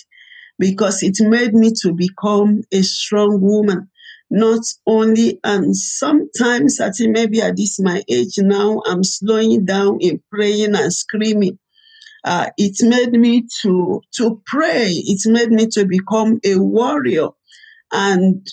because 0.59 1.03
it 1.03 1.17
made 1.21 1.55
me 1.55 1.73
to 1.83 1.93
become 1.93 2.63
a 2.73 2.83
strong 2.83 3.41
woman 3.41 3.89
not 4.33 4.63
only 4.87 5.39
and 5.45 5.77
sometimes 5.77 6.81
I 6.81 6.91
think 6.91 7.11
maybe 7.11 7.43
at 7.43 7.57
this 7.57 7.79
my 7.79 8.03
age 8.09 8.39
now 8.39 8.81
I'm 8.87 9.05
slowing 9.05 9.67
down 9.67 9.99
in 10.01 10.23
praying 10.31 10.75
and 10.75 10.93
screaming. 10.93 11.59
Uh, 12.25 12.47
it 12.57 12.77
made 12.81 13.13
me 13.13 13.47
to 13.61 14.01
to 14.17 14.41
pray. 14.47 14.89
It 14.91 15.21
made 15.27 15.51
me 15.51 15.67
to 15.73 15.85
become 15.85 16.41
a 16.45 16.57
warrior, 16.57 17.29
and 17.93 18.47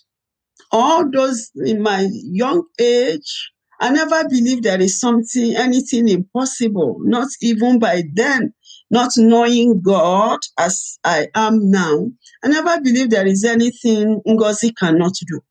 all 0.71 1.09
those 1.09 1.51
in 1.55 1.81
my 1.81 2.09
young 2.11 2.63
age, 2.79 3.51
I 3.79 3.91
never 3.91 4.27
believed 4.27 4.63
there 4.63 4.81
is 4.81 4.99
something 4.99 5.55
anything 5.55 6.09
impossible. 6.09 6.97
Not 7.01 7.29
even 7.41 7.79
by 7.79 8.03
then, 8.13 8.53
not 8.89 9.11
knowing 9.17 9.81
God 9.81 10.39
as 10.57 10.99
I 11.03 11.27
am 11.35 11.69
now, 11.69 12.09
I 12.43 12.47
never 12.47 12.81
believed 12.81 13.11
there 13.11 13.27
is 13.27 13.43
anything 13.43 14.21
Ngozi 14.27 14.75
cannot 14.75 15.13
do. 15.27 15.41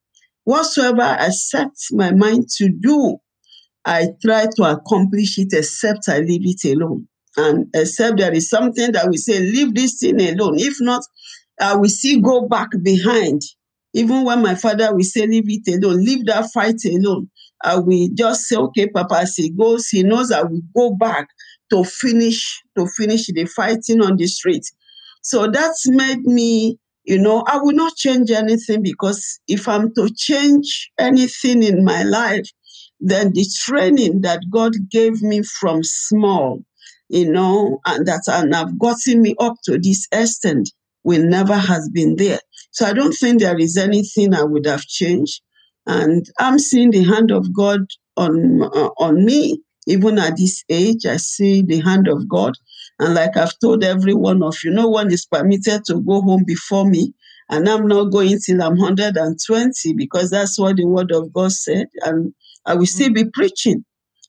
Whatsoever 0.44 1.03
I 1.03 1.29
set 1.29 1.70
my 1.92 2.11
mind 2.12 2.48
to 2.57 2.68
do, 2.68 3.18
I 3.85 4.09
try 4.24 4.46
to 4.57 4.62
accomplish 4.64 5.38
it 5.38 5.53
except 5.53 6.09
I 6.09 6.18
leave 6.20 6.42
it 6.44 6.64
alone. 6.74 7.07
And 7.37 7.68
except 7.74 8.18
there 8.18 8.33
is 8.33 8.51
something 8.51 8.92
that 8.92 9.09
we 9.09 9.16
say, 9.16 9.38
leave 9.38 9.74
this 9.74 9.98
thing 10.01 10.20
alone. 10.20 10.59
If 10.59 10.77
not, 10.81 11.03
I 11.61 11.77
will 11.77 11.88
still 11.88 12.20
go 12.20 12.48
back 12.48 12.68
behind. 12.83 13.42
Even 13.94 14.24
when 14.24 14.42
my 14.42 14.55
father 14.55 14.94
will 14.94 15.05
say, 15.05 15.27
leave 15.27 15.44
it 15.46 15.83
alone, 15.83 16.05
leave 16.05 16.27
that 16.27 16.51
fight 16.53 16.85
alone. 16.85 17.31
I 17.62 17.77
will 17.77 18.09
just 18.14 18.42
say, 18.42 18.57
okay, 18.57 18.88
Papa, 18.88 19.20
as 19.20 19.37
he 19.37 19.51
goes, 19.51 19.88
he 19.88 20.03
knows 20.03 20.31
I 20.31 20.42
will 20.42 20.62
go 20.74 20.94
back 20.94 21.29
to 21.70 21.85
finish 21.85 22.62
to 22.76 22.87
finish 22.96 23.26
the 23.26 23.44
fighting 23.46 24.00
on 24.02 24.16
the 24.16 24.26
street. 24.26 24.70
So 25.22 25.48
that's 25.48 25.88
made 25.88 26.22
me 26.22 26.78
you 27.09 27.18
know, 27.18 27.42
I 27.46 27.57
will 27.57 27.72
not 27.72 27.96
change 27.96 28.31
anything 28.31 28.83
because 28.83 29.40
if 29.48 29.66
I'm 29.66 29.94
to 29.94 30.11
change 30.11 30.90
anything 30.98 31.62
in 31.62 31.83
my 31.83 32.02
life, 32.02 32.46
then 33.00 33.33
the 33.33 33.46
training 33.61 34.20
that 34.20 34.42
God 34.50 34.72
gave 34.90 35.22
me 35.22 35.42
from 35.42 35.83
small, 35.83 36.62
you 37.09 37.33
know, 37.33 37.81
and 37.87 38.07
that 38.07 38.24
and 38.28 38.54
have 38.54 38.78
gotten 38.78 39.22
me 39.22 39.35
up 39.38 39.54
to 39.64 39.78
this 39.78 40.07
extent 40.12 40.70
will 41.02 41.24
never 41.24 41.54
has 41.54 41.88
been 41.88 42.16
there. 42.16 42.40
So 42.72 42.85
I 42.85 42.92
don't 42.92 43.14
think 43.14 43.40
there 43.40 43.59
is 43.59 43.78
anything 43.78 44.35
I 44.35 44.42
would 44.42 44.66
have 44.66 44.83
changed. 44.83 45.40
And 45.87 46.28
I'm 46.38 46.59
seeing 46.59 46.90
the 46.90 47.04
hand 47.04 47.31
of 47.31 47.54
God 47.54 47.87
on 48.18 48.62
uh, 48.62 48.90
on 48.98 49.24
me. 49.24 49.62
Even 49.88 50.18
at 50.18 50.37
this 50.37 50.64
age, 50.68 51.07
I 51.07 51.16
see 51.16 51.62
the 51.62 51.81
hand 51.81 52.09
of 52.09 52.29
God. 52.29 52.55
And 52.98 53.14
like 53.14 53.37
I've 53.37 53.59
told 53.59 53.83
every 53.83 54.14
one 54.14 54.42
of 54.42 54.57
you, 54.62 54.70
no 54.70 54.88
one 54.88 55.11
is 55.12 55.24
permitted 55.24 55.85
to 55.87 56.01
go 56.01 56.20
home 56.20 56.44
before 56.44 56.85
me. 56.85 57.14
And 57.48 57.66
I'm 57.68 57.88
not 57.88 58.12
going 58.12 58.38
till 58.38 58.62
I'm 58.62 58.77
120 58.77 59.94
because 59.94 60.31
that's 60.31 60.59
what 60.59 60.77
the 60.77 60.85
word 60.85 61.11
of 61.12 61.33
God 61.33 61.53
said. 61.53 61.87
And 62.03 62.35
I 62.66 62.74
will 62.74 62.87
still 62.87 63.12
be 63.12 63.24
preaching. 63.24 63.85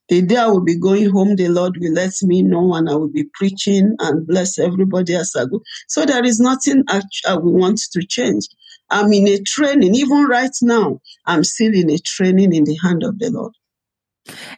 The 0.08 0.22
day 0.22 0.38
I 0.38 0.48
will 0.48 0.64
be 0.64 0.78
going 0.78 1.10
home, 1.10 1.36
the 1.36 1.50
Lord 1.50 1.78
will 1.78 1.92
let 1.94 2.14
me 2.24 2.42
know 2.42 2.74
and 2.74 2.90
I 2.90 2.96
will 2.96 3.10
be 3.10 3.26
preaching 3.34 3.96
and 4.00 4.26
bless 4.26 4.58
everybody 4.58 5.14
as 5.16 5.36
I 5.36 5.46
go. 5.46 5.62
So 5.88 6.06
there 6.06 6.24
is 6.26 6.40
nothing 6.40 6.84
I, 6.88 7.02
I 7.28 7.36
want 7.36 7.80
to 7.92 8.04
change. 8.06 8.48
I'm 8.90 9.12
in 9.12 9.28
a 9.28 9.40
training. 9.42 9.94
Even 9.94 10.26
right 10.26 10.56
now, 10.62 11.02
I'm 11.26 11.44
still 11.44 11.74
in 11.76 11.90
a 11.92 11.98
training 12.00 12.54
in 12.54 12.64
the 12.64 12.78
hand 12.82 13.04
of 13.04 13.20
the 13.20 13.30
Lord. 13.30 13.54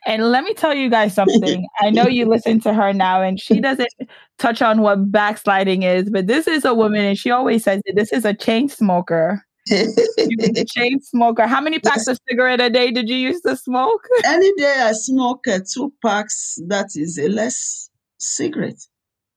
And 0.05 0.31
let 0.31 0.43
me 0.43 0.53
tell 0.53 0.73
you 0.73 0.89
guys 0.89 1.13
something. 1.13 1.65
I 1.81 1.89
know 1.89 2.07
you 2.07 2.25
listen 2.25 2.60
to 2.62 2.73
her 2.73 2.93
now, 2.93 3.21
and 3.21 3.39
she 3.39 3.60
doesn't 3.60 3.91
touch 4.38 4.62
on 4.62 4.81
what 4.81 5.12
backsliding 5.12 5.84
is, 5.84 6.10
but 6.10 6.27
this 6.27 6.47
is 6.47 6.65
a 6.65 6.73
woman, 6.73 7.05
and 7.05 7.17
she 7.17 7.31
always 7.31 7.63
says 7.63 7.81
that 7.86 7.95
this 7.95 8.12
is 8.12 8.25
a 8.25 8.34
chain 8.34 8.69
smoker. 8.69 9.43
a 9.71 10.65
chain 10.67 10.99
smoker. 11.01 11.47
How 11.47 11.62
many 11.62 11.79
packs 11.79 12.07
of 12.07 12.17
cigarette 12.27 12.60
a 12.60 12.69
day 12.69 12.91
did 12.91 13.10
you 13.10 13.15
used 13.15 13.43
to 13.45 13.55
smoke? 13.55 14.07
Any 14.25 14.51
day 14.55 14.75
I 14.79 14.93
smoke 14.93 15.47
uh, 15.47 15.60
two 15.71 15.93
packs, 16.03 16.60
that 16.67 16.88
is 16.95 17.17
a 17.19 17.27
less 17.27 17.89
cigarette. 18.17 18.88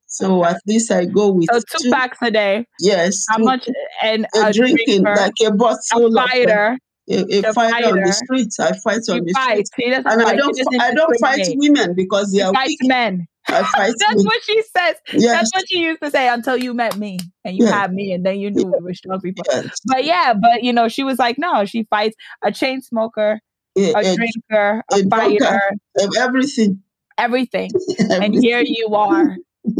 So 0.06 0.44
at 0.44 0.60
least 0.66 0.92
I 0.92 1.06
go 1.06 1.32
with 1.32 1.48
so 1.50 1.58
two, 1.58 1.84
two, 1.84 1.90
packs 1.90 2.18
a 2.22 2.30
day. 2.30 2.66
Yes. 2.78 3.26
How 3.28 3.38
much? 3.38 3.68
and 4.00 4.26
a, 4.36 4.46
a 4.46 4.52
drinking, 4.52 5.02
drinker, 5.02 5.20
like 5.20 5.32
a 5.42 5.46
a 5.46 5.52
bottle 5.52 6.06
of 6.06 6.14
uh, 6.16 6.26
fighter. 6.28 6.78
A, 7.10 7.40
a 7.48 7.52
fighter 7.52 7.88
on 7.88 8.00
the 8.00 8.12
streets. 8.12 8.58
I 8.60 8.72
fight 8.78 9.00
on 9.10 9.24
the 9.24 9.32
fights. 9.32 9.70
streets, 9.72 9.96
and 10.06 10.22
I 10.22 10.36
don't 10.36 10.58
I 10.80 10.94
don't 10.94 11.18
fight 11.20 11.46
women 11.56 11.94
because 11.94 12.30
they 12.32 12.38
He 12.38 12.42
are 12.42 12.52
fights 12.52 12.76
weak. 12.80 12.88
men. 12.88 13.26
I 13.46 13.62
fight 13.62 13.92
That's 13.98 14.16
men. 14.16 14.24
what 14.24 14.42
she 14.42 14.62
says. 14.62 14.96
Yes, 15.12 15.22
That's 15.32 15.50
what 15.54 15.64
she 15.68 15.80
used 15.80 16.00
to 16.02 16.10
say 16.10 16.28
until 16.28 16.56
you 16.56 16.72
met 16.72 16.96
me 16.96 17.18
and 17.44 17.56
you 17.56 17.64
Yeah. 17.66 17.72
had 17.82 17.92
me, 17.92 18.12
and 18.12 18.24
then 18.24 18.38
you 18.40 18.50
knew 18.50 18.64
we 18.64 18.78
were 18.82 18.94
strong 18.94 19.20
people. 19.20 19.44
yes. 19.52 19.68
But 19.86 20.04
yeah, 20.04 20.32
but 20.32 20.62
you 20.62 20.72
know, 20.72 20.88
she 20.88 21.04
was 21.04 21.18
like, 21.18 21.36
no, 21.38 21.64
she 21.66 21.84
fights 21.90 22.16
a 22.42 22.50
chain 22.50 22.80
smoker, 22.80 23.40
A, 23.76 23.92
a 23.92 24.16
drinker, 24.16 24.82
a 24.92 24.96
a 24.96 25.08
fighter, 25.10 25.60
a- 25.98 26.08
everything. 26.18 26.80
everything. 27.18 27.70
And 28.10 28.34
here 28.34 28.62
you 28.64 28.88
are, 28.94 29.36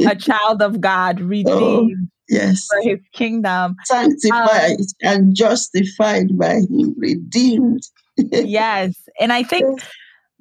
a 0.06 0.14
child 0.28 0.60
of 0.60 0.80
God, 0.80 1.20
Oh, 1.22 1.24
redeemed 1.24 2.10
yes, 2.28 2.66
for 2.66 2.82
his 2.82 3.00
kingdom. 3.12 3.76
sanctified 3.84 4.80
um, 4.80 4.86
and 5.02 5.36
justified 5.36 6.36
by 6.38 6.60
Him, 6.70 6.94
redeemed. 6.96 7.82
Yes. 8.30 8.94
And 9.18 9.32
I 9.32 9.42
think 9.42 9.82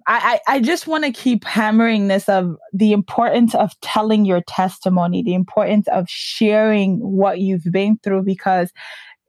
I, 0.05 0.39
I 0.47 0.55
I 0.55 0.59
just 0.59 0.85
want 0.85 1.05
to 1.05 1.11
keep 1.11 1.43
hammering 1.43 2.07
this 2.07 2.29
of 2.29 2.55
the 2.71 2.91
importance 2.91 3.55
of 3.55 3.71
telling 3.81 4.25
your 4.25 4.41
testimony, 4.47 5.23
the 5.23 5.33
importance 5.33 5.87
of 5.87 6.07
sharing 6.07 6.99
what 6.99 7.39
you've 7.39 7.65
been 7.71 7.97
through, 8.03 8.23
because 8.23 8.71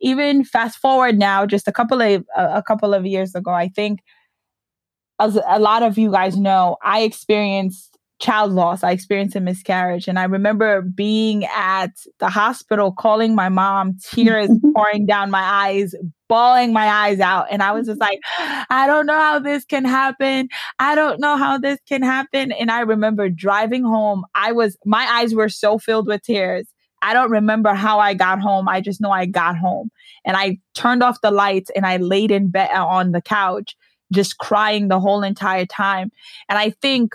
even 0.01 0.45
fast 0.45 0.77
forward 0.77 1.19
now, 1.19 1.47
just 1.47 1.67
a 1.69 1.73
couple 1.73 2.03
of 2.03 2.25
a 2.37 2.63
couple 2.63 2.93
of 2.93 3.07
years 3.07 3.35
ago, 3.35 3.51
I 3.51 3.69
think 3.69 4.01
as 5.21 5.39
a 5.49 5.59
lot 5.59 5.83
of 5.83 5.97
you 5.97 6.11
guys 6.11 6.37
know, 6.37 6.77
I 6.83 7.01
experienced 7.01 7.94
child 8.21 8.53
loss. 8.53 8.83
I 8.85 8.93
experienced 8.93 9.37
a 9.37 9.41
miscarriage. 9.41 10.09
And 10.09 10.19
I 10.19 10.25
remember 10.25 10.83
being 10.83 11.45
at 11.47 11.91
the 12.21 12.29
hospital, 12.29 12.93
calling 12.93 13.35
my 13.35 13.49
mom, 13.49 13.99
tears 14.03 14.51
pouring 14.75 15.07
down 15.07 15.31
my 15.31 15.43
eyes, 15.43 15.95
bawling 16.29 16.73
my 16.73 16.87
eyes 16.87 17.21
out. 17.21 17.47
And 17.51 17.63
I 17.63 17.73
was 17.73 17.87
just 17.87 18.01
like, 18.01 18.21
I 18.39 18.87
don't 18.87 19.07
know 19.07 19.19
how 19.19 19.39
this 19.39 19.65
can 19.65 19.85
happen. 19.85 20.49
I 20.79 20.95
don't 20.95 21.21
know 21.21 21.37
how 21.37 21.59
this 21.59 21.79
can 21.87 22.03
happen. 22.03 22.53
And 22.53 22.71
I 22.71 22.81
remember 22.81 23.29
driving 23.29 23.85
home. 23.85 24.25
I 24.35 24.53
was, 24.53 24.77
my 24.85 25.07
eyes 25.11 25.35
were 25.35 25.49
so 25.49 25.79
filled 25.79 26.07
with 26.07 26.23
tears. 26.23 26.67
I 27.03 27.13
don't 27.13 27.31
remember 27.31 27.75
how 27.75 27.99
I 27.99 28.15
got 28.15 28.41
home. 28.41 28.67
I 28.67 28.81
just 28.81 29.01
know 29.01 29.11
I 29.11 29.27
got 29.27 29.59
home 29.59 29.91
and 30.25 30.39
I 30.39 30.59
turned 30.75 31.03
off 31.03 31.21
the 31.21 31.31
lights 31.31 31.71
and 31.77 31.85
I 31.85 31.99
laid 31.99 32.31
in 32.31 32.49
bed 32.49 32.71
uh, 32.75 32.87
on 32.87 33.13
the 33.13 33.21
couch, 33.21 33.77
just 34.11 34.39
crying 34.39 34.89
the 34.89 34.99
whole 34.99 35.23
entire 35.23 35.67
time. 35.67 36.11
And 36.49 36.59
I 36.59 36.71
think 36.71 37.15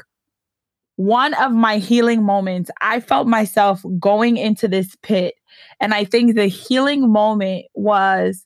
one 1.00 1.34
of 1.36 1.54
my 1.54 1.78
healing 1.78 2.24
moments, 2.24 2.70
I 2.82 3.00
felt 3.00 3.26
myself 3.26 3.82
going 4.00 4.36
into 4.36 4.68
this 4.68 4.98
pit. 5.02 5.36
And 5.80 5.94
I 5.94 6.04
think 6.04 6.36
the 6.36 6.48
healing 6.48 7.10
moment 7.10 7.68
was 7.74 8.46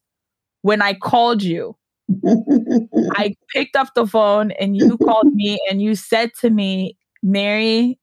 when 0.61 0.79
I 0.79 0.93
called 0.93 1.41
you. 1.41 1.75
I 3.15 3.33
picked 3.51 3.75
up 3.75 3.95
the 3.95 4.05
phone 4.05 4.51
and 4.51 4.77
you 4.77 4.99
called 4.99 5.33
me 5.33 5.59
and 5.67 5.81
you 5.81 5.95
said 5.95 6.29
to 6.41 6.51
me, 6.51 6.95
Mary, 7.23 7.97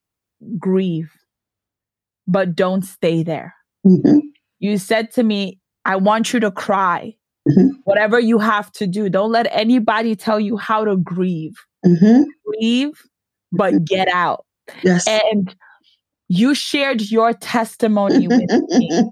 grieve, 0.59 1.13
but 2.27 2.57
don't 2.57 2.83
stay 2.83 3.23
there. 3.23 3.55
Mhm, 3.87 4.21
You 4.59 4.79
said 4.79 5.13
to 5.13 5.23
me, 5.23 5.61
I 5.85 5.95
want 5.95 6.33
you 6.33 6.41
to 6.41 6.51
cry. 6.51 7.15
Mhm. 7.49 7.71
Whatever 7.85 8.19
you 8.19 8.39
have 8.39 8.73
to 8.73 8.87
do, 8.89 9.09
don't 9.09 9.31
let 9.31 9.47
anybody 9.53 10.17
tell 10.17 10.41
you 10.41 10.57
how 10.57 10.85
to 10.85 10.97
grieve. 10.97 11.55
mhm. 11.87 12.25
Grieve, 12.45 13.01
but 13.53 13.85
get 13.85 14.09
out. 14.09 14.45
Yes. 14.83 15.07
And 15.07 15.55
you 16.29 16.55
shared 16.55 17.11
your 17.11 17.33
testimony 17.33 18.29
with 18.29 18.51
me 18.69 19.03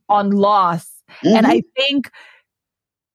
on 0.08 0.30
loss. 0.32 0.90
And 1.22 1.46
Mhm. 1.46 1.50
I 1.50 1.62
think 1.76 2.10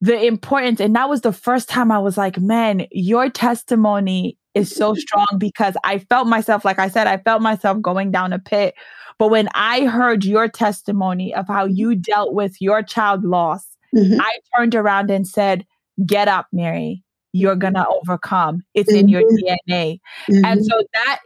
the 0.01 0.23
importance, 0.25 0.79
and 0.79 0.95
that 0.95 1.09
was 1.09 1.21
the 1.21 1.33
first 1.33 1.67
time 1.69 1.91
I 1.91 1.99
was 1.99 2.17
like, 2.17 2.39
man, 2.39 2.85
your 2.91 3.29
testimony 3.29 4.37
is 4.53 4.73
so 4.73 4.93
strong 4.93 5.25
because 5.37 5.75
I 5.83 5.99
felt 5.99 6.27
myself, 6.27 6.63
like 6.63 6.79
I 6.79 6.87
said, 6.89 7.07
I 7.07 7.17
felt 7.17 7.41
myself 7.41 7.81
going 7.81 8.11
down 8.11 8.31
a 8.31 8.39
pit. 8.39 8.75
But 9.19 9.29
when 9.29 9.49
I 9.53 9.85
heard 9.85 10.23
your 10.25 10.47
testimony 10.47 11.33
of 11.33 11.47
how 11.47 11.65
you 11.65 11.95
dealt 11.95 12.33
with 12.33 12.61
your 12.61 12.83
child 12.83 13.23
loss, 13.23 13.65
Mhm. 13.95 14.19
I 14.21 14.31
turned 14.55 14.75
around 14.75 15.09
and 15.11 15.27
said, 15.27 15.65
Get 16.05 16.27
up, 16.27 16.47
Mary. 16.51 17.04
You're 17.35 17.57
going 17.57 17.73
to 17.73 17.85
overcome. 17.87 18.63
It's 18.73 18.91
in 18.93 19.09
your. 19.09 19.21
DNA. 19.23 19.99
Mhm. 20.29 20.45
And 20.45 20.65
so 20.65 20.81
that, 20.93 21.19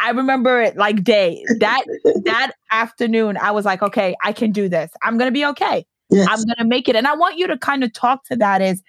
I 0.00 0.10
remember 0.10 0.60
it 0.62 0.76
like 0.76 1.02
day. 1.02 1.44
That 1.58 1.82
that 2.24 2.52
afternoon, 2.70 3.36
I 3.36 3.50
was 3.50 3.64
like, 3.64 3.82
okay, 3.82 4.14
I 4.22 4.32
can 4.32 4.52
do 4.52 4.68
this. 4.68 4.90
I'm 5.02 5.18
gonna 5.18 5.32
be 5.32 5.44
okay. 5.46 5.84
Yes. 6.10 6.28
I'm 6.30 6.44
gonna 6.44 6.68
make 6.68 6.88
it. 6.88 6.94
And 6.96 7.06
I 7.08 7.14
want 7.14 7.38
you 7.38 7.46
to 7.48 7.58
kind 7.58 7.82
of 7.82 7.92
talk 7.92 8.24
to 8.26 8.36
that 8.36 8.62
is 8.62 8.82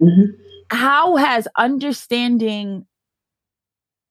Mhm. 0.00 0.26
how 0.70 1.16
has 1.16 1.48
understanding 1.56 2.86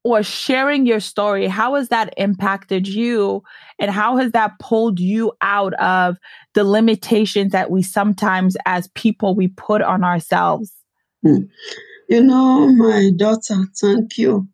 or 0.03 0.21
sharing 0.23 0.85
your 0.85 0.99
story, 0.99 1.47
how 1.47 1.75
has 1.75 1.89
that 1.89 2.13
impacted 2.17 2.87
you? 2.87 3.41
And 3.79 3.89
how 3.91 4.17
has 4.17 4.31
that 4.33 4.51
pulled 4.59 4.99
you 4.99 5.31
out 5.41 5.73
of 5.75 6.17
the 6.53 6.63
limitations 6.63 7.51
that 7.53 7.71
we 7.71 7.81
sometimes 7.81 8.55
as 8.65 8.87
people 8.95 9.35
we 9.35 9.47
put 9.47 9.81
on 9.81 10.03
ourselves? 10.03 10.71
Hmm. 11.25 11.45
You 12.07 12.21
know, 12.23 12.67
my 12.73 13.09
daughter, 13.15 13.63
thank 13.81 14.17
you. 14.19 14.47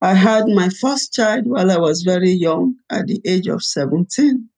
I 0.00 0.14
had 0.14 0.46
my 0.46 0.68
first 0.68 1.12
child 1.12 1.46
while 1.46 1.70
I 1.70 1.78
was 1.78 2.02
very 2.02 2.30
young, 2.30 2.76
at 2.90 3.08
the 3.08 3.20
age 3.26 3.48
of 3.48 3.64
17. 3.64 4.48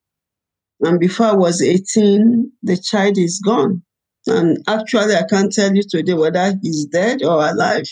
And 0.83 1.01
before 1.01 1.27
I 1.27 1.35
was 1.35 1.63
18, 1.63 2.53
the 2.63 2.77
child 2.77 3.17
is 3.17 3.41
gone. 3.41 3.83
And 4.27 4.59
actually, 4.69 5.15
I 5.17 5.25
can't 5.29 5.53
tell 5.53 5.75
you 5.75 5.83
today 5.89 6.15
whether 6.15 6.55
he's 6.63 6.85
dead 6.87 7.23
or 7.23 7.49
alive 7.49 7.87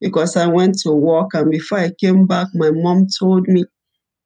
because 0.00 0.36
I 0.36 0.46
went 0.46 0.78
to 0.80 0.92
work. 0.92 1.30
And 1.34 1.50
before 1.50 1.78
I 1.78 1.90
came 2.00 2.26
back, 2.26 2.48
my 2.54 2.70
mom 2.70 3.06
told 3.18 3.48
me 3.48 3.64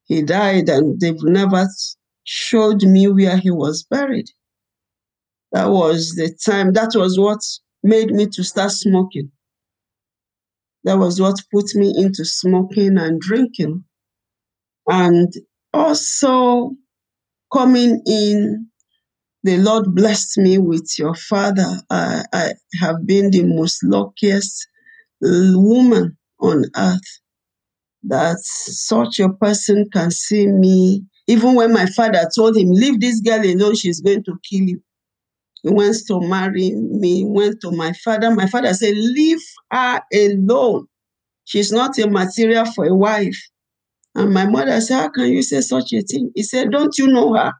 he 0.05 0.23
died, 0.23 0.69
and 0.69 1.01
they've 1.01 1.23
never 1.23 1.67
showed 2.25 2.83
me 2.85 3.09
where 3.09 3.37
he 3.39 3.51
was 3.51 3.83
buried. 3.83 4.31
That 5.53 5.67
was 5.71 6.15
the 6.15 6.33
time, 6.45 6.73
that 6.75 6.93
was 6.95 7.19
what 7.19 7.41
made 7.83 8.11
me 8.11 8.27
to 8.27 8.45
start 8.45 8.71
smoking. 8.71 9.31
That 10.85 10.99
was 10.99 11.21
what 11.21 11.37
put 11.53 11.75
me 11.75 11.93
into 11.97 12.25
smoking 12.25 12.99
and 12.99 13.21
drinking. 13.21 13.85
And 14.89 15.33
also 15.73 16.73
coming 17.53 18.03
in, 18.07 18.69
the 19.45 19.59
Lord 19.59 19.95
blessed 19.95 20.39
me 20.39 20.59
with 20.59 20.99
your 20.99 21.15
father. 21.15 21.81
I, 21.91 22.25
I 22.33 22.53
have 22.81 23.07
been 23.07 23.31
the 23.31 23.43
most 23.45 23.83
luckiest 23.85 24.67
woman 25.21 26.17
on 26.41 26.65
earth 26.77 27.21
that 28.05 28.39
such 28.41 29.21
a 29.21 29.29
person 29.29 29.89
can 29.93 30.11
see 30.11 30.47
me. 30.47 31.05
Even 31.29 31.55
when 31.55 31.73
my 31.73 31.87
father 31.87 32.29
told 32.35 32.57
him, 32.57 32.71
Leave 32.71 33.01
this 33.01 33.21
girl 33.21 33.41
alone, 33.45 33.77
she's 33.77 34.01
going 34.01 34.25
to 34.25 34.33
kill 34.49 34.63
you. 34.63 34.83
He 35.63 35.71
wants 35.71 36.05
to 36.07 36.21
marry 36.21 36.73
me, 36.73 37.25
went 37.25 37.61
to 37.61 37.71
my 37.71 37.93
father. 37.93 38.31
My 38.31 38.47
father 38.47 38.75
said, 38.75 38.95
Leave 38.97 39.41
her 39.71 40.01
alone. 40.13 40.87
She's 41.45 41.73
not 41.73 41.99
a 41.99 42.09
material 42.09 42.65
for 42.65 42.87
a 42.87 42.95
wife. 42.95 43.41
And 44.15 44.33
my 44.33 44.47
mother 44.47 44.81
said, 44.81 44.97
How 45.01 45.09
can 45.11 45.27
you 45.29 45.43
say 45.43 45.61
such 45.61 45.93
a 45.93 46.03
thing? 46.03 46.31
He 46.35 46.43
said, 46.43 46.71
Don't 46.71 46.97
you 46.99 47.07
know 47.07 47.35
her? 47.35 47.53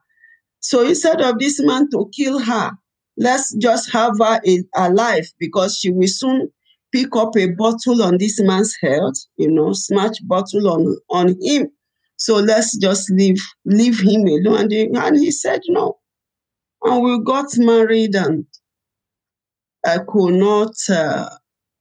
So 0.59 0.85
instead 0.85 1.21
of 1.21 1.39
this 1.39 1.61
man 1.61 1.89
to 1.91 2.09
kill 2.15 2.39
her, 2.39 2.71
let's 3.17 3.53
just 3.55 3.91
have 3.91 4.17
her 4.19 4.39
in, 4.43 4.67
alive 4.75 5.27
because 5.39 5.77
she 5.77 5.91
will 5.91 6.07
soon 6.07 6.49
pick 6.91 7.15
up 7.15 7.35
a 7.37 7.51
bottle 7.51 8.03
on 8.03 8.17
this 8.17 8.39
man's 8.41 8.75
head, 8.81 9.13
you 9.37 9.51
know, 9.51 9.73
smash 9.73 10.19
bottle 10.21 10.69
on, 10.69 10.97
on 11.09 11.35
him. 11.41 11.69
So 12.17 12.35
let's 12.35 12.77
just 12.77 13.09
leave 13.11 13.41
leave 13.65 13.99
him 13.99 14.21
alone. 14.27 14.61
And 14.61 14.71
he, 14.71 14.89
and 14.93 15.17
he 15.17 15.31
said 15.31 15.61
no. 15.67 15.97
And 16.83 17.03
we 17.03 17.23
got 17.23 17.57
married 17.57 18.15
and 18.15 18.45
I 19.85 19.99
could 20.07 20.35
not 20.35 20.73
uh, 20.89 21.29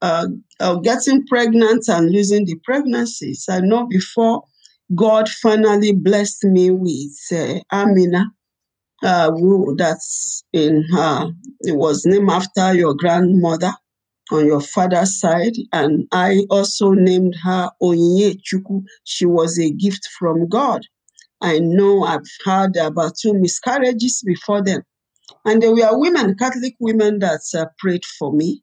uh, 0.00 0.26
uh, 0.60 0.74
getting 0.76 1.26
pregnant 1.26 1.88
and 1.88 2.10
losing 2.10 2.44
the 2.44 2.56
pregnancies. 2.64 3.46
I 3.48 3.60
know 3.60 3.86
before 3.86 4.44
God 4.94 5.28
finally 5.28 5.92
blessed 5.92 6.44
me 6.44 6.70
with 6.70 7.18
uh, 7.32 7.60
Amina, 7.72 8.26
uh, 9.02 9.30
who 9.32 9.74
that's 9.76 10.44
in 10.52 10.84
her, 10.92 11.30
it 11.60 11.76
was 11.76 12.04
named 12.04 12.30
after 12.30 12.74
your 12.74 12.94
grandmother 12.94 13.72
on 14.30 14.46
your 14.46 14.60
father's 14.60 15.18
side. 15.18 15.54
And 15.72 16.06
I 16.12 16.44
also 16.50 16.90
named 16.92 17.36
her 17.42 17.70
Onyinye 17.82 18.40
Chuku. 18.42 18.84
She 19.04 19.26
was 19.26 19.58
a 19.58 19.70
gift 19.70 20.08
from 20.18 20.48
God. 20.48 20.82
I 21.40 21.58
know 21.58 22.04
I've 22.04 22.20
had 22.44 22.76
about 22.76 23.16
two 23.20 23.34
miscarriages 23.34 24.22
before 24.24 24.62
then. 24.62 24.82
And 25.44 25.62
there 25.62 25.72
were 25.72 25.98
women, 25.98 26.36
Catholic 26.36 26.76
women, 26.80 27.20
that 27.20 27.40
uh, 27.56 27.66
prayed 27.78 28.04
for 28.04 28.32
me 28.32 28.62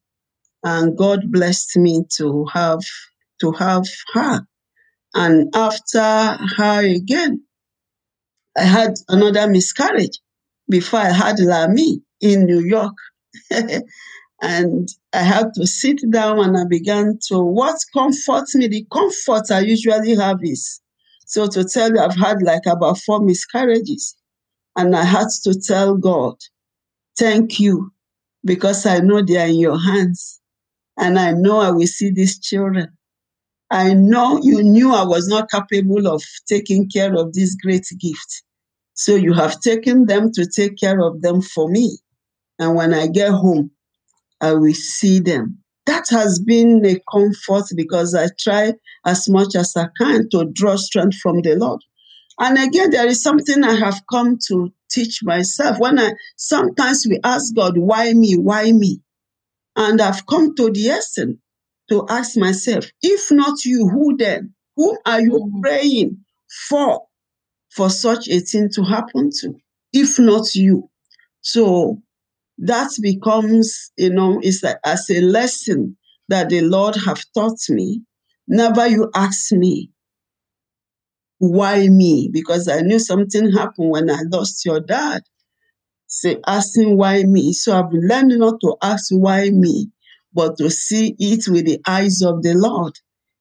and 0.63 0.97
God 0.97 1.31
blessed 1.31 1.77
me 1.77 2.03
to 2.17 2.45
have 2.53 2.81
to 3.41 3.51
have 3.53 3.85
her. 4.13 4.41
And 5.15 5.53
after 5.55 6.01
her 6.57 6.81
again, 6.85 7.43
I 8.57 8.63
had 8.63 8.95
another 9.09 9.47
miscarriage. 9.49 10.19
before 10.69 10.99
I 10.99 11.11
had 11.11 11.39
Lami 11.39 12.01
in 12.21 12.45
New 12.45 12.61
York. 12.61 12.95
and 14.41 14.89
I 15.13 15.19
had 15.19 15.53
to 15.55 15.67
sit 15.67 15.99
down 16.11 16.39
and 16.39 16.57
I 16.57 16.65
began 16.69 17.19
to, 17.29 17.39
what 17.39 17.83
comforts 17.93 18.55
me, 18.55 18.67
the 18.67 18.85
comfort 18.91 19.51
I 19.51 19.61
usually 19.61 20.15
have 20.15 20.39
is, 20.43 20.81
so 21.25 21.47
to 21.47 21.63
tell 21.65 21.91
you, 21.91 21.99
I've 21.99 22.17
had 22.17 22.41
like 22.43 22.65
about 22.67 22.99
four 22.99 23.21
miscarriages. 23.21 24.15
And 24.79 24.95
I 24.95 25.03
had 25.03 25.27
to 25.43 25.59
tell 25.59 25.97
God, 25.97 26.35
thank 27.17 27.59
you, 27.59 27.91
because 28.45 28.85
I 28.85 28.99
know 28.99 29.21
they 29.21 29.35
are 29.35 29.47
in 29.47 29.59
your 29.59 29.77
hands. 29.77 30.39
And 30.97 31.19
I 31.19 31.33
know 31.33 31.59
I 31.59 31.69
will 31.69 31.85
see 31.85 32.11
these 32.11 32.39
children. 32.39 32.87
I 33.69 33.93
know 33.93 34.39
you 34.41 34.63
knew 34.63 34.93
I 34.93 35.03
was 35.03 35.27
not 35.27 35.51
capable 35.51 36.07
of 36.07 36.23
taking 36.47 36.89
care 36.89 37.13
of 37.13 37.33
this 37.33 37.55
great 37.55 37.87
gift. 37.99 38.43
So 38.93 39.15
you 39.15 39.33
have 39.33 39.59
taken 39.59 40.05
them 40.05 40.31
to 40.31 40.45
take 40.45 40.77
care 40.77 41.01
of 41.01 41.23
them 41.23 41.41
for 41.41 41.69
me. 41.69 41.97
And 42.57 42.73
when 42.77 42.93
I 42.93 43.07
get 43.07 43.31
home, 43.31 43.71
I 44.39 44.53
will 44.53 44.73
see 44.73 45.19
them. 45.19 45.57
That 45.87 46.07
has 46.07 46.39
been 46.39 46.85
a 46.85 47.01
comfort 47.11 47.65
because 47.75 48.15
I 48.15 48.29
try 48.39 48.75
as 49.05 49.27
much 49.27 49.55
as 49.55 49.75
I 49.75 49.87
can 49.97 50.29
to 50.29 50.45
draw 50.53 50.77
strength 50.77 51.17
from 51.17 51.41
the 51.41 51.57
Lord. 51.57 51.81
And 52.39 52.57
again, 52.57 52.91
there 52.91 53.07
is 53.07 53.21
something 53.21 53.63
I 53.63 53.75
have 53.75 54.01
come 54.09 54.37
to 54.47 54.71
teach 54.89 55.23
myself. 55.23 55.77
When 55.79 55.99
I 55.99 56.13
sometimes 56.37 57.05
we 57.07 57.19
ask 57.23 57.53
God, 57.53 57.77
why 57.77 58.13
me? 58.13 58.37
Why 58.37 58.71
me? 58.71 59.01
And 59.75 60.01
I've 60.01 60.25
come 60.25 60.55
to 60.55 60.71
the 60.71 60.89
essence 60.89 61.37
to 61.89 62.05
ask 62.09 62.37
myself, 62.37 62.85
if 63.01 63.31
not 63.31 63.65
you, 63.65 63.87
who 63.89 64.15
then? 64.17 64.53
Who 64.75 64.97
are 65.05 65.21
you 65.21 65.31
mm-hmm. 65.31 65.61
praying 65.61 66.17
for 66.67 67.01
for 67.69 67.89
such 67.89 68.29
a 68.29 68.39
thing 68.39 68.69
to 68.75 68.83
happen 68.83 69.29
to? 69.41 69.53
If 69.91 70.17
not 70.19 70.55
you. 70.55 70.89
So 71.41 72.01
that 72.59 72.91
becomes, 73.01 73.91
you 73.97 74.11
know, 74.11 74.39
it's 74.41 74.63
like 74.63 74.77
as 74.85 75.09
a 75.09 75.21
lesson 75.21 75.97
that 76.29 76.49
the 76.49 76.61
Lord 76.61 76.95
have 76.95 77.23
taught 77.33 77.59
me. 77.69 78.01
Never 78.47 78.87
you 78.87 79.11
ask 79.13 79.51
me, 79.51 79.91
why 81.39 81.87
me? 81.87 82.29
Because 82.31 82.67
I 82.67 82.81
knew 82.81 82.99
something 82.99 83.51
happened 83.51 83.89
when 83.89 84.09
I 84.09 84.21
lost 84.31 84.65
your 84.65 84.79
dad. 84.79 85.23
Say, 86.07 86.37
asking 86.47 86.97
why 86.97 87.23
me. 87.23 87.53
So 87.53 87.77
I've 87.77 87.91
learned 87.91 88.37
not 88.39 88.59
to 88.61 88.75
ask 88.81 89.09
why 89.11 89.49
me, 89.49 89.89
but 90.33 90.57
to 90.57 90.69
see 90.69 91.15
it 91.19 91.47
with 91.47 91.65
the 91.65 91.79
eyes 91.87 92.21
of 92.21 92.43
the 92.43 92.53
Lord, 92.53 92.93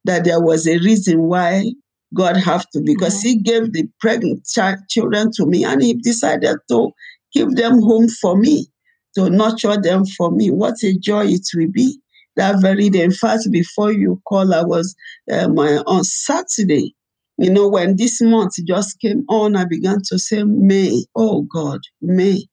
that 0.05 0.25
there 0.25 0.41
was 0.41 0.67
a 0.67 0.79
reason 0.79 1.23
why 1.23 1.73
God 2.15 2.37
have 2.37 2.69
to, 2.71 2.81
because. 2.81 3.21
He 3.21 3.37
gave 3.37 3.73
the 3.73 3.89
pregnant 4.01 4.47
child, 4.47 4.79
children 4.89 5.31
to 5.33 5.47
me, 5.47 5.65
and 5.65 5.83
He 5.83 5.95
decided 5.95 6.57
to 6.71 6.91
give 7.33 7.57
them 7.57 7.83
home 7.83 8.09
for 8.09 8.37
me, 8.37 8.67
to 9.15 9.29
nurture 9.29 9.81
them 9.81 10.05
for 10.07 10.31
me. 10.31 10.51
What 10.51 10.83
a 10.85 10.97
joy 10.99 11.27
it 11.27 11.47
will 11.55 11.71
be 11.71 11.99
that 12.37 12.61
very 12.61 12.89
day. 12.89 13.03
In 13.03 13.13
fact, 13.13 13.51
before 13.51 13.93
you 13.93 14.23
call, 14.27 14.55
I 14.55 14.63
was 14.63 14.95
um, 15.31 15.59
on 15.59 16.05
Saturday. 16.05 16.95
You 17.39 17.51
know, 17.51 17.69
when 17.69 17.97
this 17.97 18.21
month 18.21 18.55
just 18.67 18.99
came 19.01 19.25
on, 19.29 19.55
I 19.55 19.65
began 19.65 20.03
to 20.09 20.19
say, 20.19 20.43
May, 20.43 21.05
oh 21.15 21.43
God, 21.43 21.79
May. 22.03 22.45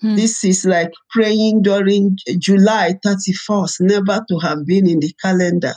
Hmm. 0.00 0.16
This 0.16 0.42
is 0.42 0.64
like 0.64 0.92
praying 1.10 1.62
during 1.62 2.16
July 2.38 2.94
31st, 3.04 3.82
never 3.82 4.24
to 4.28 4.38
have 4.38 4.64
been 4.64 4.88
in 4.88 5.00
the 5.00 5.12
calendar. 5.20 5.74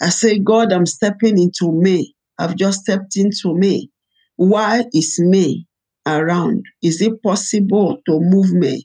I 0.00 0.10
say, 0.10 0.38
God, 0.38 0.72
I'm 0.72 0.86
stepping 0.86 1.36
into 1.36 1.72
May. 1.72 2.12
I've 2.38 2.56
just 2.56 2.80
stepped 2.82 3.16
into 3.16 3.54
May. 3.54 3.88
Why 4.36 4.84
is 4.92 5.18
May 5.18 5.64
around? 6.06 6.64
Is 6.80 7.00
it 7.00 7.22
possible 7.24 7.98
to 8.06 8.20
move 8.20 8.52
May? 8.52 8.82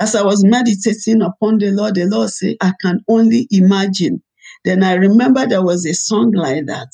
As 0.00 0.14
I 0.14 0.22
was 0.22 0.44
meditating 0.44 1.20
upon 1.20 1.58
the 1.58 1.72
Lord, 1.72 1.96
the 1.96 2.06
Lord 2.06 2.30
said, 2.30 2.56
I 2.60 2.72
can 2.80 3.00
only 3.08 3.48
imagine. 3.50 4.22
Then 4.64 4.84
I 4.84 4.94
remember 4.94 5.46
there 5.46 5.64
was 5.64 5.84
a 5.84 5.94
song 5.94 6.32
like 6.32 6.66
that. 6.66 6.88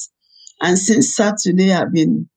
And 0.61 0.79
since 0.79 1.14
Saturday, 1.14 1.73
I've 1.73 1.92
been 1.92 2.29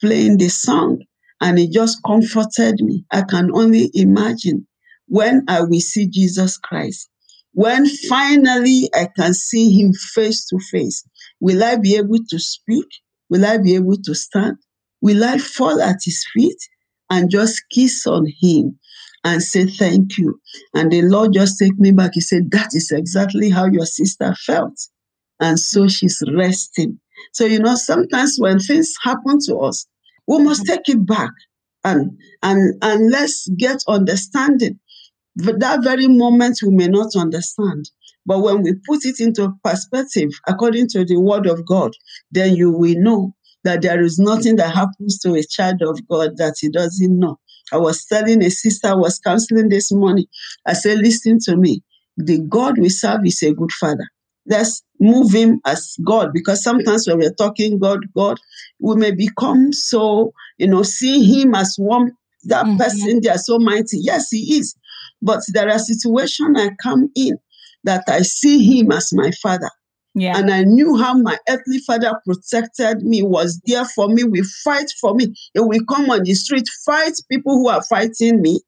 playing 0.00 0.38
the 0.38 0.48
song 0.48 1.02
and 1.40 1.58
it 1.58 1.72
just 1.72 1.98
comforted 2.06 2.80
me. 2.80 3.04
I 3.10 3.22
can 3.22 3.50
only 3.54 3.90
imagine 3.94 4.66
when 5.08 5.44
I 5.48 5.62
will 5.62 5.80
see 5.80 6.06
Jesus 6.06 6.58
Christ. 6.58 7.08
When 7.52 7.86
finally 7.86 8.90
I 8.94 9.08
can 9.16 9.32
see 9.32 9.70
him 9.70 9.92
face 9.92 10.44
to 10.46 10.58
face, 10.70 11.04
will 11.40 11.62
I 11.62 11.76
be 11.76 11.96
able 11.96 12.18
to 12.28 12.38
speak? 12.38 12.86
Will 13.30 13.44
I 13.44 13.58
be 13.58 13.74
able 13.74 13.96
to 13.96 14.14
stand? 14.14 14.56
Will 15.00 15.22
I 15.22 15.38
fall 15.38 15.80
at 15.80 15.98
his 16.04 16.24
feet 16.32 16.58
and 17.10 17.30
just 17.30 17.62
kiss 17.70 18.06
on 18.06 18.26
him 18.40 18.78
and 19.22 19.42
say 19.42 19.66
thank 19.66 20.18
you? 20.18 20.40
And 20.74 20.90
the 20.90 21.02
Lord 21.02 21.32
just 21.32 21.58
take 21.58 21.78
me 21.78 21.92
back. 21.92 22.12
He 22.14 22.20
said, 22.20 22.50
That 22.50 22.70
is 22.72 22.90
exactly 22.90 23.50
how 23.50 23.66
your 23.66 23.86
sister 23.86 24.34
felt. 24.34 24.78
And 25.40 25.58
so 25.58 25.88
she's 25.88 26.22
resting. 26.34 26.98
So, 27.32 27.44
you 27.44 27.58
know, 27.58 27.74
sometimes 27.74 28.36
when 28.38 28.58
things 28.58 28.92
happen 29.02 29.38
to 29.46 29.58
us, 29.58 29.86
we 30.26 30.38
must 30.42 30.62
mm-hmm. 30.62 30.74
take 30.74 30.88
it 30.88 31.06
back 31.06 31.30
and 31.84 32.18
and 32.42 32.74
and 32.82 33.10
let's 33.10 33.48
get 33.56 33.82
understanding. 33.88 34.78
But 35.36 35.60
that 35.60 35.82
very 35.82 36.08
moment 36.08 36.58
we 36.62 36.70
may 36.70 36.88
not 36.88 37.16
understand. 37.16 37.90
But 38.26 38.40
when 38.40 38.62
we 38.62 38.74
put 38.86 39.04
it 39.04 39.20
into 39.20 39.52
perspective 39.62 40.30
according 40.48 40.88
to 40.88 41.04
the 41.04 41.20
word 41.20 41.46
of 41.46 41.66
God, 41.66 41.92
then 42.30 42.56
you 42.56 42.70
will 42.70 42.98
know 42.98 43.34
that 43.64 43.82
there 43.82 44.00
is 44.00 44.18
nothing 44.18 44.56
that 44.56 44.74
happens 44.74 45.18
to 45.20 45.34
a 45.34 45.42
child 45.42 45.82
of 45.82 46.06
God 46.08 46.36
that 46.36 46.54
he 46.60 46.68
doesn't 46.68 47.18
know. 47.18 47.38
I 47.72 47.78
was 47.78 48.04
telling 48.04 48.42
a 48.42 48.50
sister 48.50 48.88
I 48.88 48.94
was 48.94 49.18
counseling 49.18 49.68
this 49.68 49.90
morning. 49.90 50.26
I 50.66 50.74
said, 50.74 50.98
listen 50.98 51.38
to 51.44 51.56
me. 51.56 51.82
The 52.16 52.40
God 52.40 52.78
we 52.78 52.90
serve 52.90 53.26
is 53.26 53.42
a 53.42 53.52
good 53.52 53.72
father 53.72 54.06
let's 54.46 54.82
move 55.00 55.32
him 55.32 55.60
as 55.64 55.96
God 56.04 56.32
because 56.32 56.62
sometimes 56.62 57.06
when 57.06 57.18
we're 57.18 57.34
talking 57.34 57.78
God, 57.78 58.00
God, 58.16 58.38
we 58.78 58.96
may 58.96 59.12
become 59.12 59.72
so, 59.72 60.32
you 60.58 60.66
know, 60.66 60.82
see 60.82 61.24
him 61.24 61.54
as 61.54 61.74
one, 61.78 62.12
that 62.44 62.64
mm-hmm. 62.66 62.76
person, 62.76 63.20
they 63.22 63.30
are 63.30 63.38
so 63.38 63.58
mighty. 63.58 63.98
Yes, 63.98 64.30
he 64.30 64.56
is. 64.58 64.74
But 65.22 65.40
there 65.52 65.70
are 65.70 65.78
situations 65.78 66.58
I 66.58 66.70
come 66.82 67.10
in 67.14 67.38
that 67.84 68.04
I 68.08 68.22
see 68.22 68.78
him 68.78 68.92
as 68.92 69.12
my 69.12 69.30
father. 69.42 69.70
Yeah. 70.14 70.38
And 70.38 70.50
I 70.50 70.62
knew 70.62 70.96
how 70.96 71.14
my 71.14 71.36
earthly 71.48 71.78
father 71.78 72.14
protected 72.24 73.02
me, 73.02 73.22
was 73.22 73.60
there 73.66 73.84
for 73.84 74.08
me, 74.08 74.22
will 74.22 74.44
fight 74.62 74.92
for 75.00 75.14
me. 75.14 75.34
He 75.54 75.60
will 75.60 75.84
come 75.88 76.08
on 76.08 76.22
the 76.22 76.34
street, 76.34 76.68
fight 76.84 77.14
people 77.30 77.56
who 77.56 77.68
are 77.68 77.82
fighting 77.82 78.40
me, 78.40 78.60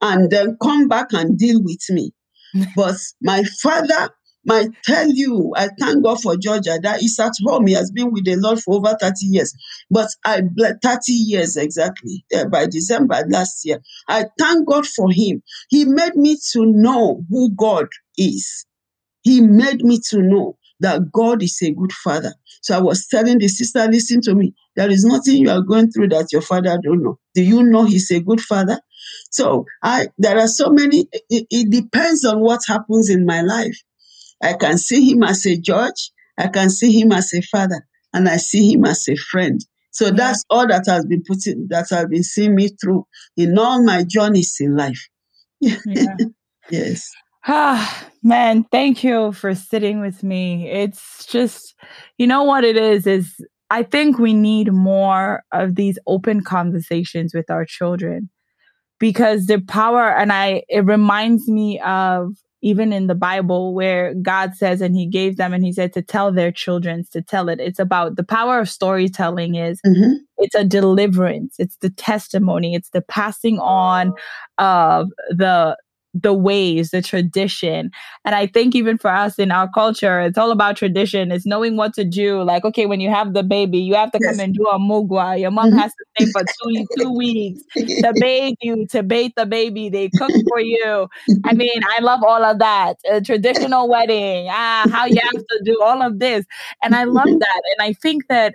and 0.00 0.30
then 0.30 0.56
come 0.62 0.86
back 0.86 1.08
and 1.12 1.36
deal 1.36 1.60
with 1.62 1.82
me. 1.90 2.12
but 2.76 2.96
my 3.20 3.42
father 3.62 4.10
might 4.46 4.70
tell 4.84 5.10
you, 5.10 5.52
I 5.56 5.68
thank 5.78 6.04
God 6.04 6.20
for 6.22 6.36
Georgia 6.36 6.78
that 6.82 7.00
he's 7.00 7.18
at 7.18 7.32
home. 7.44 7.66
He 7.66 7.74
has 7.74 7.90
been 7.90 8.12
with 8.12 8.24
the 8.24 8.36
Lord 8.36 8.60
for 8.60 8.76
over 8.76 8.96
30 9.00 9.14
years. 9.26 9.54
But 9.90 10.08
I, 10.24 10.42
30 10.82 11.12
years 11.12 11.56
exactly, 11.56 12.24
uh, 12.34 12.46
by 12.46 12.66
December 12.66 13.22
last 13.28 13.64
year. 13.64 13.80
I 14.08 14.26
thank 14.38 14.66
God 14.68 14.86
for 14.86 15.10
him. 15.10 15.42
He 15.68 15.84
made 15.84 16.16
me 16.16 16.38
to 16.52 16.64
know 16.64 17.24
who 17.28 17.50
God 17.50 17.88
is. 18.16 18.64
He 19.22 19.40
made 19.40 19.82
me 19.82 20.00
to 20.10 20.22
know 20.22 20.56
that 20.80 21.10
God 21.10 21.42
is 21.42 21.60
a 21.62 21.72
good 21.72 21.92
father. 21.92 22.32
So 22.62 22.76
I 22.76 22.80
was 22.80 23.06
telling 23.06 23.38
the 23.38 23.48
sister, 23.48 23.86
listen 23.88 24.20
to 24.22 24.34
me. 24.34 24.54
There 24.76 24.90
is 24.90 25.04
nothing 25.04 25.36
you 25.36 25.50
are 25.50 25.62
going 25.62 25.90
through 25.90 26.08
that 26.08 26.32
your 26.32 26.42
father 26.42 26.78
don't 26.82 27.02
know. 27.02 27.18
Do 27.34 27.42
you 27.42 27.62
know 27.62 27.84
he's 27.84 28.10
a 28.10 28.20
good 28.20 28.40
father? 28.40 28.80
So 29.30 29.64
I 29.82 30.08
there 30.18 30.38
are 30.38 30.48
so 30.48 30.70
many, 30.70 31.08
it, 31.30 31.46
it 31.50 31.70
depends 31.70 32.24
on 32.24 32.40
what 32.40 32.60
happens 32.66 33.08
in 33.08 33.24
my 33.24 33.40
life. 33.40 33.76
I 34.42 34.54
can 34.54 34.78
see 34.78 35.10
him 35.10 35.22
as 35.22 35.46
a 35.46 35.56
judge, 35.56 36.10
I 36.38 36.48
can 36.48 36.70
see 36.70 37.00
him 37.00 37.12
as 37.12 37.32
a 37.32 37.42
father, 37.42 37.86
and 38.12 38.28
I 38.28 38.36
see 38.36 38.72
him 38.72 38.84
as 38.84 39.08
a 39.08 39.16
friend. 39.16 39.60
So 39.90 40.10
that's 40.10 40.44
all 40.50 40.66
that 40.66 40.84
has 40.86 41.06
been 41.06 41.22
putting 41.26 41.68
that 41.70 41.86
has 41.90 42.06
been 42.06 42.22
seeing 42.22 42.54
me 42.54 42.68
through 42.68 43.06
in 43.36 43.58
all 43.58 43.82
my 43.82 44.04
journeys 44.04 44.56
in 44.60 44.76
life. 44.76 45.08
Yeah. 45.60 45.76
yes. 46.70 47.10
Ah, 47.48 48.08
man, 48.22 48.64
thank 48.72 49.04
you 49.04 49.32
for 49.32 49.54
sitting 49.54 50.00
with 50.00 50.22
me. 50.22 50.68
It's 50.68 51.24
just, 51.26 51.74
you 52.18 52.26
know 52.26 52.42
what 52.42 52.64
it 52.64 52.76
is, 52.76 53.06
is 53.06 53.34
I 53.70 53.84
think 53.84 54.18
we 54.18 54.34
need 54.34 54.72
more 54.72 55.44
of 55.52 55.76
these 55.76 55.98
open 56.06 56.42
conversations 56.42 57.32
with 57.34 57.48
our 57.48 57.64
children 57.64 58.30
because 58.98 59.46
the 59.46 59.60
power, 59.60 60.10
and 60.10 60.32
I, 60.32 60.64
it 60.68 60.84
reminds 60.84 61.48
me 61.48 61.78
of 61.80 62.34
even 62.66 62.92
in 62.92 63.06
the 63.06 63.14
Bible 63.14 63.74
where 63.74 64.12
God 64.14 64.56
says, 64.56 64.80
and 64.80 64.96
He 64.96 65.06
gave 65.06 65.36
them, 65.36 65.54
and 65.54 65.64
He 65.64 65.72
said 65.72 65.92
to 65.92 66.02
tell 66.02 66.32
their 66.32 66.50
children 66.50 67.04
to 67.12 67.22
tell 67.22 67.48
it. 67.48 67.60
It's 67.60 67.78
about 67.78 68.16
the 68.16 68.24
power 68.24 68.58
of 68.58 68.68
storytelling 68.68 69.54
is 69.54 69.80
mm-hmm. 69.86 70.14
it's 70.38 70.56
a 70.56 70.64
deliverance, 70.64 71.54
it's 71.60 71.76
the 71.76 71.90
testimony, 71.90 72.74
it's 72.74 72.90
the 72.90 73.02
passing 73.02 73.60
on 73.60 74.12
of 74.58 75.10
the 75.30 75.76
the 76.22 76.32
ways, 76.32 76.90
the 76.90 77.02
tradition. 77.02 77.90
And 78.24 78.34
I 78.34 78.46
think 78.46 78.74
even 78.74 78.98
for 78.98 79.10
us 79.10 79.38
in 79.38 79.50
our 79.50 79.68
culture, 79.70 80.20
it's 80.20 80.38
all 80.38 80.50
about 80.50 80.76
tradition. 80.76 81.30
It's 81.30 81.46
knowing 81.46 81.76
what 81.76 81.94
to 81.94 82.04
do. 82.04 82.42
Like, 82.42 82.64
okay, 82.64 82.86
when 82.86 83.00
you 83.00 83.10
have 83.10 83.34
the 83.34 83.42
baby, 83.42 83.78
you 83.78 83.94
have 83.94 84.12
to 84.12 84.18
yes. 84.20 84.32
come 84.32 84.40
and 84.40 84.54
do 84.54 84.66
omugwo. 84.72 85.38
Your 85.38 85.50
mom 85.50 85.70
mm-hmm. 85.70 85.78
has 85.78 85.92
to 85.92 86.04
stay 86.16 86.30
for 86.32 86.42
two, 86.42 86.86
two 86.98 87.10
weeks 87.16 87.62
to 87.74 88.12
bathe 88.16 88.54
you, 88.60 88.86
to 88.88 89.02
bathe 89.02 89.32
the 89.36 89.46
baby. 89.46 89.88
They 89.88 90.08
cook 90.10 90.32
for 90.48 90.60
you. 90.60 91.08
I 91.44 91.52
mean, 91.54 91.80
I 91.96 92.00
love 92.00 92.22
all 92.22 92.44
of 92.44 92.58
that. 92.58 92.96
A 93.10 93.20
traditional 93.20 93.88
wedding, 93.88 94.48
ah, 94.50 94.86
how 94.90 95.06
you 95.06 95.20
have 95.20 95.32
to 95.32 95.60
do 95.64 95.80
all 95.82 96.02
of 96.02 96.18
this. 96.18 96.46
And 96.82 96.94
I 96.94 97.04
love 97.04 97.26
that. 97.26 97.62
And 97.76 97.86
I 97.86 97.92
think 97.92 98.28
that 98.28 98.54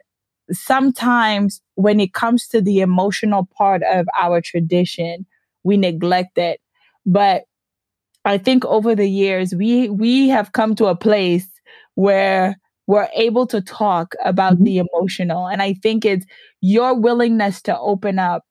sometimes 0.52 1.62
when 1.76 2.00
it 2.00 2.14
comes 2.14 2.48
to 2.48 2.62
the 2.62 2.82
emotional 2.82 3.48
part 3.58 3.84
of 3.84 4.08
our 4.20 4.42
tradition, 4.42 5.26
we 5.64 5.78
neglect 5.78 6.38
it. 6.38 6.60
But 7.06 7.44
I 8.26 8.38
think 8.38 8.66
over 8.66 8.96
the 8.96 9.10
years 9.10 9.54
we 9.56 9.90
we 9.90 10.30
have 10.30 10.52
come 10.54 10.76
to 10.76 10.86
a 10.86 10.96
place 10.96 11.48
where 11.96 12.58
we're 12.88 13.10
able 13.16 13.48
to 13.48 13.62
talk 13.62 14.14
about 14.24 14.56
mm-hmm. 14.56 14.64
the 14.66 14.78
emotional 14.80 15.48
and 15.48 15.62
I 15.62 15.74
think 15.74 16.06
it's 16.06 16.26
your 16.62 16.94
willingness 16.94 17.62
to 17.64 17.78
open 17.80 18.20
up 18.20 18.44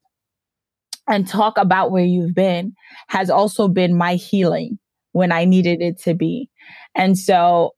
and 1.08 1.26
talk 1.26 1.58
about 1.58 1.90
where 1.90 2.04
you've 2.04 2.34
been 2.34 2.74
has 3.08 3.30
also 3.30 3.68
been 3.68 3.96
my 3.96 4.14
healing 4.14 4.78
when 5.12 5.32
I 5.32 5.44
needed 5.44 5.82
it 5.82 5.98
to 6.02 6.14
be. 6.14 6.48
And 6.94 7.18
so 7.18 7.72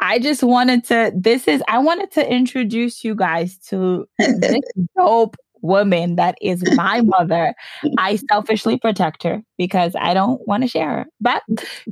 I 0.00 0.18
just 0.18 0.42
wanted 0.42 0.84
to 0.84 1.12
this 1.14 1.46
is 1.46 1.62
I 1.68 1.78
wanted 1.78 2.10
to 2.12 2.28
introduce 2.28 3.04
you 3.04 3.14
guys 3.14 3.58
to 3.68 4.08
this 4.18 4.60
dope 4.96 5.36
woman 5.62 6.16
that 6.16 6.36
is 6.42 6.62
my 6.74 7.00
mother, 7.00 7.54
I 7.98 8.16
selfishly 8.16 8.78
protect 8.78 9.22
her 9.22 9.42
because 9.56 9.94
I 9.98 10.12
don't 10.12 10.46
want 10.46 10.62
to 10.64 10.68
share 10.68 10.90
her. 10.90 11.06
But 11.20 11.42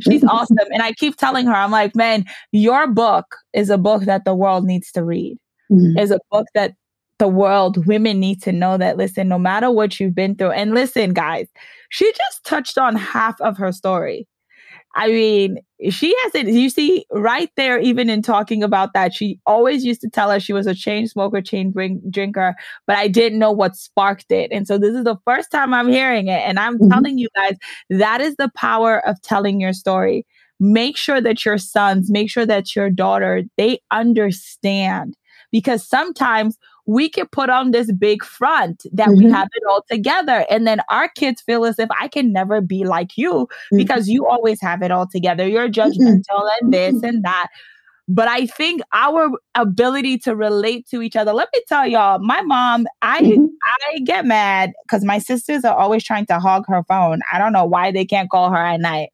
she's 0.00 0.24
awesome. 0.28 0.58
And 0.72 0.82
I 0.82 0.92
keep 0.92 1.16
telling 1.16 1.46
her, 1.46 1.54
I'm 1.54 1.70
like, 1.70 1.96
man, 1.96 2.24
your 2.52 2.86
book 2.86 3.36
is 3.52 3.70
a 3.70 3.78
book 3.78 4.02
that 4.02 4.24
the 4.24 4.34
world 4.34 4.64
needs 4.64 4.92
to 4.92 5.04
read, 5.04 5.38
mm-hmm. 5.70 5.98
is 5.98 6.10
a 6.10 6.20
book 6.30 6.46
that 6.54 6.74
the 7.18 7.28
world, 7.28 7.86
women 7.86 8.18
need 8.18 8.42
to 8.42 8.50
know 8.50 8.78
that, 8.78 8.96
listen, 8.96 9.28
no 9.28 9.38
matter 9.38 9.70
what 9.70 10.00
you've 10.00 10.14
been 10.14 10.34
through, 10.34 10.52
and 10.52 10.74
listen, 10.74 11.12
guys, 11.12 11.46
she 11.90 12.10
just 12.12 12.44
touched 12.44 12.78
on 12.78 12.96
half 12.96 13.38
of 13.42 13.58
her 13.58 13.72
story. 13.72 14.26
I 14.94 15.08
mean, 15.08 15.58
she 15.90 16.14
hasn't, 16.24 16.48
you 16.48 16.68
see, 16.68 17.06
right 17.12 17.50
there, 17.56 17.78
even 17.78 18.10
in 18.10 18.22
talking 18.22 18.62
about 18.62 18.92
that, 18.92 19.14
she 19.14 19.38
always 19.46 19.84
used 19.84 20.00
to 20.00 20.10
tell 20.10 20.30
us 20.30 20.42
she 20.42 20.52
was 20.52 20.66
a 20.66 20.74
chain 20.74 21.06
smoker, 21.06 21.40
chain 21.40 21.72
drinker, 22.10 22.54
but 22.86 22.96
I 22.96 23.08
didn't 23.08 23.38
know 23.38 23.52
what 23.52 23.76
sparked 23.76 24.30
it. 24.30 24.50
And 24.52 24.66
so 24.66 24.78
this 24.78 24.94
is 24.94 25.04
the 25.04 25.18
first 25.24 25.50
time 25.50 25.72
I'm 25.72 25.88
hearing 25.88 26.26
it. 26.26 26.42
And 26.44 26.58
I'm 26.58 26.76
mm-hmm. 26.76 26.90
telling 26.90 27.18
you 27.18 27.28
guys, 27.36 27.56
that 27.88 28.20
is 28.20 28.36
the 28.36 28.50
power 28.56 29.06
of 29.06 29.20
telling 29.22 29.60
your 29.60 29.72
story. 29.72 30.26
Make 30.58 30.96
sure 30.96 31.20
that 31.20 31.44
your 31.44 31.56
sons, 31.56 32.10
make 32.10 32.28
sure 32.28 32.44
that 32.44 32.74
your 32.76 32.90
daughter, 32.90 33.44
they 33.56 33.80
understand 33.90 35.16
because 35.52 35.86
sometimes 35.86 36.58
we 36.90 37.08
can 37.08 37.28
put 37.28 37.48
on 37.48 37.70
this 37.70 37.92
big 37.92 38.24
front 38.24 38.84
that 38.92 39.06
mm-hmm. 39.06 39.24
we 39.26 39.30
have 39.30 39.46
it 39.54 39.62
all 39.68 39.84
together. 39.88 40.44
And 40.50 40.66
then 40.66 40.80
our 40.90 41.08
kids 41.08 41.40
feel 41.40 41.64
as 41.64 41.78
if 41.78 41.88
I 42.00 42.08
can 42.08 42.32
never 42.32 42.60
be 42.60 42.82
like 42.82 43.16
you 43.16 43.32
mm-hmm. 43.32 43.76
because 43.76 44.08
you 44.08 44.26
always 44.26 44.60
have 44.60 44.82
it 44.82 44.90
all 44.90 45.06
together. 45.06 45.46
You're 45.46 45.68
mm-hmm. 45.68 46.02
judgmental 46.02 46.50
and 46.60 46.72
this 46.72 46.96
mm-hmm. 46.96 47.04
and 47.04 47.24
that. 47.24 47.46
But 48.08 48.26
I 48.26 48.46
think 48.46 48.82
our 48.92 49.30
ability 49.54 50.18
to 50.18 50.34
relate 50.34 50.88
to 50.88 51.00
each 51.00 51.14
other. 51.14 51.32
Let 51.32 51.48
me 51.54 51.62
tell 51.68 51.86
y'all, 51.86 52.18
my 52.18 52.42
mom, 52.42 52.88
I 53.02 53.20
mm-hmm. 53.20 53.44
I 53.64 54.00
get 54.00 54.26
mad 54.26 54.72
because 54.82 55.04
my 55.04 55.18
sisters 55.18 55.64
are 55.64 55.76
always 55.76 56.02
trying 56.02 56.26
to 56.26 56.40
hog 56.40 56.64
her 56.66 56.82
phone. 56.88 57.20
I 57.32 57.38
don't 57.38 57.52
know 57.52 57.66
why 57.66 57.92
they 57.92 58.04
can't 58.04 58.28
call 58.28 58.50
her 58.50 58.56
at 58.56 58.80
night 58.80 59.10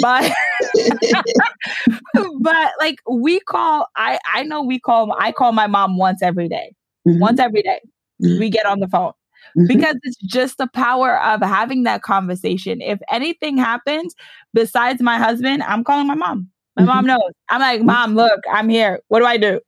but 0.00 0.32
but 2.40 2.72
like 2.80 2.96
we 3.10 3.38
call 3.40 3.86
i 3.94 4.18
i 4.32 4.42
know 4.42 4.62
we 4.62 4.80
call 4.80 5.14
i 5.18 5.30
call 5.30 5.52
my 5.52 5.66
mom 5.66 5.98
once 5.98 6.22
every 6.22 6.48
day. 6.48 6.74
Mm-hmm. 7.06 7.20
once 7.20 7.40
every 7.40 7.62
day, 7.62 7.80
mm-hmm. 8.22 8.38
we 8.38 8.50
get 8.50 8.66
on 8.66 8.80
the 8.80 8.88
phone 8.88 9.12
mm-hmm. 9.56 9.66
because 9.66 9.96
it's 10.02 10.16
just 10.18 10.58
the 10.58 10.68
power 10.68 11.20
of 11.22 11.40
having 11.42 11.82
that 11.84 12.02
conversation 12.02 12.80
if 12.80 13.00
anything 13.10 13.56
happens 13.56 14.14
besides 14.54 15.02
my 15.02 15.18
husband 15.18 15.62
i'm 15.64 15.82
calling 15.82 16.06
my 16.06 16.14
mom 16.14 16.48
my 16.76 16.84
mom 16.84 16.98
mm-hmm. 16.98 17.08
knows. 17.08 17.32
I'm 17.50 17.60
like, 17.60 17.78
mm-hmm. 17.80 17.86
Mom, 17.86 18.14
look, 18.14 18.40
I'm 18.50 18.68
here. 18.68 19.00
What 19.08 19.18
do 19.18 19.26
I 19.26 19.36
do? 19.36 19.60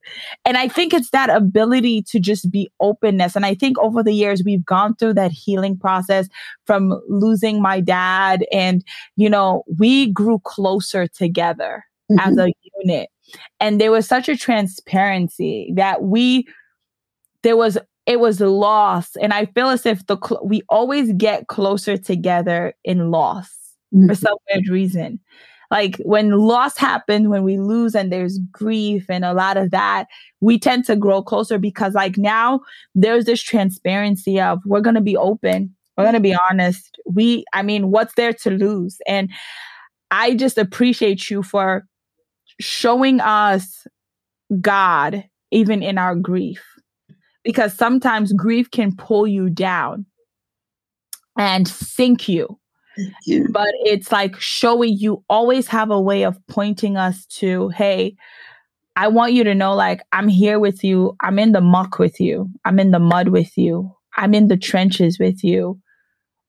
And 0.45 0.57
I 0.57 0.69
think 0.69 0.95
it's 0.95 1.11
that 1.11 1.29
ability 1.29 2.03
to 2.09 2.19
just 2.19 2.51
be 2.51 2.71
openness. 2.81 3.37
And 3.37 3.45
I 3.45 3.55
think 3.55 3.79
over 3.79 4.03
the 4.03 4.15
years, 4.15 4.43
we've 4.45 4.65
gone 4.65 4.97
through 4.97 5.15
that 5.15 5.31
healing 5.31 5.77
process 5.77 6.29
from 6.67 6.99
losing 7.09 7.61
my 7.61 7.81
dad. 7.81 8.47
And, 8.51 8.83
you 9.17 9.29
know, 9.29 9.65
we 9.79 10.13
grew 10.13 10.39
closer 10.45 11.07
together 11.07 11.85
mm-hmm. 12.11 12.21
as 12.21 12.39
a 12.39 12.53
unit. 12.83 13.11
And 13.61 13.81
there 13.81 13.93
was 13.93 14.07
such 14.07 14.29
a 14.29 14.37
transparency 14.37 15.73
that 15.77 16.05
we, 16.05 16.47
there 17.45 17.57
was, 17.57 17.79
it 18.07 18.19
was 18.19 18.41
loss. 18.41 19.15
And 19.17 19.33
I 19.33 19.47
feel 19.47 19.69
as 19.69 19.87
if 19.87 20.05
the, 20.07 20.19
cl- 20.19 20.45
we 20.45 20.63
always 20.69 21.13
get 21.13 21.47
closer 21.47 21.97
together 21.97 22.75
in 22.85 23.13
loss 23.13 23.49
mm-hmm. 23.95 24.09
for 24.09 24.17
some 24.17 24.37
weird 24.51 24.69
reason 24.69 25.21
like 25.75 25.97
when 26.05 26.31
loss 26.31 26.77
happens, 26.79 27.27
when 27.27 27.43
we 27.43 27.59
lose 27.59 27.97
and 27.97 28.13
there's 28.13 28.39
grief 28.53 29.07
and 29.09 29.25
a 29.25 29.35
lot 29.35 29.57
of 29.57 29.73
that, 29.73 30.07
we 30.41 30.57
tend 30.57 30.85
to 30.85 30.95
grow 30.95 31.21
closer 31.21 31.59
because 31.59 31.95
like 31.95 32.17
now 32.17 32.61
there's 32.95 33.25
this 33.25 33.43
transparency 33.43 34.41
of 34.41 34.61
we're 34.65 34.81
going 34.81 34.95
to 34.95 35.01
be 35.01 35.17
open. 35.17 35.75
We're 35.97 36.05
going 36.05 36.15
to 36.15 36.21
be 36.21 36.35
honest. 36.35 36.97
We, 37.07 37.45
I 37.53 37.63
mean, 37.63 37.91
what's 37.91 38.15
there 38.15 38.33
to 38.33 38.51
lose? 38.51 38.99
And 39.07 39.31
I 40.13 40.35
just 40.35 40.59
appreciate 40.59 41.29
you 41.29 41.43
for 41.43 41.87
showing 42.61 43.21
us 43.21 43.87
God 44.61 45.25
even 45.51 45.83
in 45.83 45.99
our 45.99 46.15
grief 46.15 46.63
because 47.45 47.75
sometimes 47.75 48.33
grief 48.33 48.71
can 48.71 48.97
pull 48.97 49.27
you 49.27 49.51
down 49.51 50.07
and 51.37 51.69
sink 51.69 52.29
you 52.29 52.59
but 53.51 53.69
it's 53.85 54.13
like 54.13 54.39
showing 54.41 54.97
you 54.97 55.25
always 55.29 55.67
have 55.69 55.91
a 55.91 56.01
way 56.01 56.25
of 56.25 56.39
pointing 56.47 56.97
us 56.97 57.27
to, 57.27 57.69
hey, 57.71 58.17
I 58.97 59.09
want 59.09 59.33
you 59.33 59.45
to 59.45 59.55
know, 59.55 59.75
like, 59.75 60.03
I'm 60.13 60.29
here 60.29 60.61
with 60.61 60.85
you. 60.85 61.17
I'm 61.21 61.39
in 61.39 61.53
the 61.53 61.61
muck 61.61 61.99
with 61.99 62.21
you. 62.21 62.49
I'm 62.65 62.79
in 62.79 62.93
the 62.93 63.01
mud 63.01 63.29
with 63.29 63.57
you. 63.59 63.93
I'm 64.17 64.35
in 64.35 64.49
the 64.49 64.57
trenches 64.57 65.19
with 65.19 65.43
you. 65.43 65.81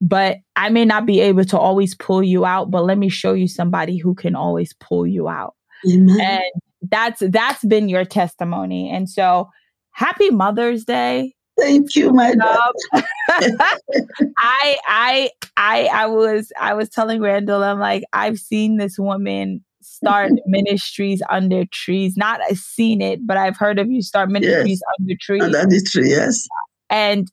But 0.01 0.37
I 0.55 0.69
may 0.69 0.85
not 0.85 1.05
be 1.05 1.21
able 1.21 1.45
to 1.45 1.57
always 1.57 1.95
pull 1.95 2.21
you 2.21 2.45
out, 2.45 2.69
but 2.69 2.83
let 2.83 2.97
me 2.97 3.09
show 3.09 3.33
you 3.33 3.47
somebody 3.47 3.97
who 3.97 4.13
can 4.13 4.35
always 4.35 4.73
pull 4.73 5.07
you 5.07 5.27
out. 5.27 5.55
Amen. 5.91 6.19
And 6.19 6.43
that's 6.91 7.23
that's 7.29 7.63
been 7.65 7.89
your 7.89 8.05
testimony. 8.05 8.91
And 8.91 9.09
so 9.09 9.49
happy 9.95 10.29
Mother's 10.29 10.83
Day. 10.83 11.33
Thank 11.57 11.95
you, 11.95 12.11
my 12.11 12.31
love. 12.31 12.75
I 14.37 14.77
I 14.87 15.29
I 15.57 15.85
I 15.91 16.05
was 16.05 16.51
I 16.59 16.73
was 16.73 16.89
telling 16.89 17.21
Randall, 17.21 17.63
I'm 17.63 17.79
like, 17.79 18.03
I've 18.13 18.37
seen 18.37 18.77
this 18.77 18.99
woman 18.99 19.63
start 19.81 20.33
ministries 20.45 21.21
under 21.29 21.63
trees. 21.71 22.15
Not 22.17 22.41
I've 22.49 22.57
seen 22.57 23.01
it, 23.01 23.25
but 23.25 23.37
I've 23.37 23.57
heard 23.57 23.79
of 23.79 23.89
you 23.89 24.01
start 24.01 24.29
ministries 24.29 24.81
yes. 24.81 24.99
under 24.99 25.15
trees. 25.19 25.43
Under 25.43 25.65
the 25.65 25.81
tree, 25.89 26.09
yes. 26.09 26.45
And 26.89 27.31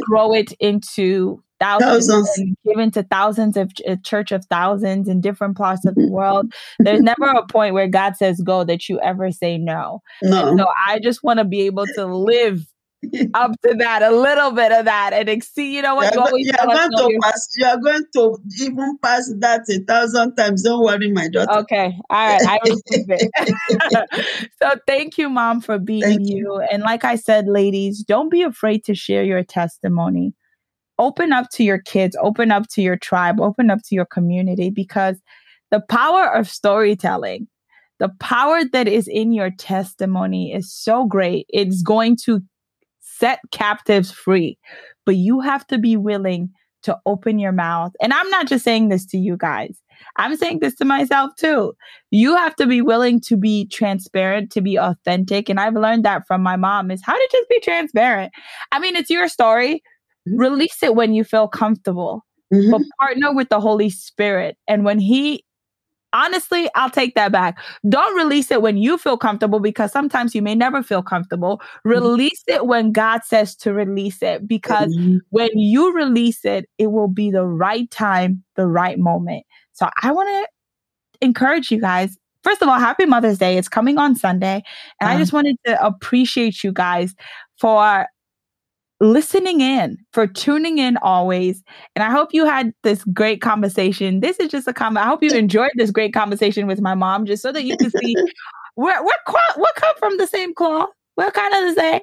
grow 0.00 0.32
it 0.32 0.52
into 0.60 1.42
thousands, 1.60 2.08
thousands. 2.08 2.56
given 2.64 2.90
to 2.92 3.02
thousands 3.02 3.56
of 3.56 3.72
a 3.86 3.96
church 3.96 4.32
of 4.32 4.44
thousands 4.46 5.08
in 5.08 5.20
different 5.20 5.56
parts 5.56 5.84
of 5.84 5.94
the 5.94 6.02
mm-hmm. 6.02 6.12
world. 6.12 6.52
There's 6.78 7.00
never 7.00 7.26
a 7.26 7.46
point 7.46 7.74
where 7.74 7.88
God 7.88 8.16
says 8.16 8.40
go 8.40 8.64
that 8.64 8.88
you 8.88 9.00
ever 9.00 9.30
say 9.30 9.58
no. 9.58 10.02
No. 10.22 10.50
And 10.50 10.58
so 10.58 10.66
I 10.86 10.98
just 10.98 11.22
want 11.22 11.38
to 11.38 11.44
be 11.44 11.62
able 11.62 11.86
to 11.94 12.06
live 12.06 12.64
up 13.34 13.52
to 13.64 13.74
that, 13.78 14.02
a 14.02 14.10
little 14.10 14.50
bit 14.50 14.72
of 14.72 14.84
that, 14.86 15.12
and 15.12 15.28
exceed. 15.28 15.74
You 15.74 15.82
know 15.82 15.94
what? 15.94 16.14
You're, 16.14 16.38
you 16.38 16.52
are 16.58 16.66
going 16.66 16.90
to 16.90 17.18
pass. 17.22 17.48
You 17.56 17.66
are 17.66 17.76
going 17.78 18.04
to 18.14 18.36
even 18.60 18.98
pass 19.02 19.32
that 19.38 19.62
a 19.68 19.78
thousand 19.84 20.34
times. 20.36 20.62
Don't 20.62 20.82
worry, 20.82 21.10
my 21.10 21.28
daughter. 21.28 21.60
Okay, 21.60 21.96
all 22.10 22.28
right, 22.28 22.42
I 22.46 22.58
receive 22.64 23.06
it. 23.08 24.50
so 24.62 24.70
thank 24.86 25.16
you, 25.16 25.28
mom, 25.28 25.60
for 25.60 25.78
being 25.78 26.24
you. 26.24 26.36
you. 26.36 26.60
And 26.72 26.82
like 26.82 27.04
I 27.04 27.16
said, 27.16 27.46
ladies, 27.46 28.02
don't 28.02 28.30
be 28.30 28.42
afraid 28.42 28.84
to 28.84 28.94
share 28.94 29.22
your 29.22 29.44
testimony. 29.44 30.34
Open 30.98 31.32
up 31.32 31.50
to 31.52 31.64
your 31.64 31.78
kids. 31.78 32.16
Open 32.20 32.50
up 32.50 32.68
to 32.68 32.82
your 32.82 32.96
tribe. 32.96 33.40
Open 33.40 33.70
up 33.70 33.80
to 33.84 33.94
your 33.94 34.06
community 34.06 34.70
because 34.70 35.20
the 35.70 35.80
power 35.88 36.34
of 36.34 36.48
storytelling 36.48 37.48
the 37.98 38.10
power 38.20 38.64
that 38.72 38.88
is 38.88 39.08
in 39.08 39.32
your 39.32 39.50
testimony 39.50 40.52
is 40.52 40.72
so 40.72 41.04
great. 41.04 41.46
It's 41.48 41.82
going 41.82 42.16
to 42.24 42.40
set 43.00 43.40
captives 43.50 44.10
free. 44.10 44.58
But 45.04 45.16
you 45.16 45.40
have 45.40 45.66
to 45.68 45.78
be 45.78 45.96
willing 45.96 46.50
to 46.82 46.96
open 47.06 47.40
your 47.40 47.50
mouth. 47.50 47.92
And 48.00 48.12
I'm 48.12 48.30
not 48.30 48.46
just 48.46 48.64
saying 48.64 48.88
this 48.88 49.04
to 49.06 49.18
you 49.18 49.36
guys. 49.36 49.82
I'm 50.16 50.36
saying 50.36 50.60
this 50.60 50.76
to 50.76 50.84
myself 50.84 51.32
too. 51.36 51.72
You 52.12 52.36
have 52.36 52.54
to 52.56 52.66
be 52.66 52.80
willing 52.80 53.20
to 53.22 53.36
be 53.36 53.66
transparent, 53.66 54.52
to 54.52 54.60
be 54.60 54.78
authentic. 54.78 55.48
And 55.48 55.58
I've 55.58 55.74
learned 55.74 56.04
that 56.04 56.24
from 56.28 56.40
my 56.40 56.54
mom 56.54 56.92
is 56.92 57.02
how 57.04 57.14
to 57.14 57.28
just 57.32 57.48
be 57.48 57.58
transparent. 57.60 58.32
I 58.70 58.78
mean, 58.78 58.94
it's 58.94 59.10
your 59.10 59.26
story. 59.28 59.82
Mm-hmm. 60.28 60.40
Release 60.40 60.82
it 60.82 60.94
when 60.94 61.14
you 61.14 61.24
feel 61.24 61.48
comfortable. 61.48 62.24
mm-hmm. 62.52 62.70
but 62.70 62.82
partner 62.98 63.34
with 63.34 63.48
the 63.48 63.60
Holy 63.60 63.90
Spirit. 63.90 64.56
And 64.66 64.84
when 64.84 64.98
He 64.98 65.44
honestly, 66.12 66.68
I'll 66.74 66.90
take 66.90 67.14
that 67.14 67.32
back. 67.32 67.58
Don't 67.88 68.16
release 68.16 68.50
it 68.50 68.62
when 68.62 68.76
you 68.76 68.98
feel 68.98 69.16
comfortable 69.16 69.60
because 69.60 69.92
sometimes 69.92 70.34
you 70.34 70.42
may 70.42 70.54
never 70.54 70.82
feel 70.82 71.02
comfortable. 71.02 71.58
Mm-hmm. 71.58 71.90
Release 71.90 72.42
mm-hmm. 72.48 72.56
it 72.56 72.66
when 72.66 72.92
God 72.92 73.24
says 73.24 73.54
to 73.56 73.72
release 73.72 74.22
it 74.22 74.46
because 74.46 74.94
mm-hmm. 74.94 75.18
when 75.30 75.50
you 75.54 75.94
release 75.94 76.44
it, 76.44 76.68
it 76.78 76.88
will 76.88 77.08
be 77.08 77.30
the 77.30 77.44
right 77.44 77.90
time, 77.90 78.42
the 78.56 78.66
right 78.66 78.98
moment. 78.98 79.44
So 79.72 79.88
I 80.02 80.12
want 80.12 80.28
to 80.28 81.26
encourage 81.26 81.70
you 81.70 81.80
guys. 81.80 82.16
First 82.44 82.62
of 82.62 82.68
all, 82.68 82.78
happy 82.78 83.04
Mother's 83.04 83.38
Day. 83.38 83.58
It's 83.58 83.68
coming 83.68 83.98
on 83.98 84.14
Sunday. 84.16 84.62
And 85.00 85.08
I 85.08 85.12
uh-huh. 85.12 85.18
just 85.18 85.32
wanted 85.32 85.56
to 85.66 85.84
appreciate 85.84 86.64
you 86.64 86.72
guys 86.72 87.14
for 87.58 88.06
listening 89.00 89.60
in, 89.60 89.96
for 90.12 90.26
tuning 90.26 90.78
in 90.78 90.96
always. 90.98 91.62
And 91.94 92.02
I 92.02 92.10
hope 92.10 92.32
you 92.32 92.44
had 92.46 92.72
this 92.82 93.04
great 93.04 93.40
conversation. 93.40 94.20
This 94.20 94.38
is 94.38 94.48
just 94.48 94.68
a 94.68 94.72
comment. 94.72 95.04
I 95.04 95.08
hope 95.08 95.22
you 95.22 95.30
enjoyed 95.34 95.70
this 95.76 95.90
great 95.90 96.12
conversation 96.12 96.66
with 96.66 96.80
my 96.80 96.94
mom, 96.94 97.26
just 97.26 97.42
so 97.42 97.52
that 97.52 97.64
you 97.64 97.76
can 97.76 97.90
see 97.90 98.14
we're 98.76 99.02
we're 99.02 99.44
we're 99.56 99.66
come 99.76 99.96
from 99.98 100.16
the 100.18 100.26
same 100.26 100.54
cloth. 100.54 100.90
We're 101.16 101.30
kind 101.30 101.54
of 101.54 101.74
the 101.74 101.80
same. 101.80 102.00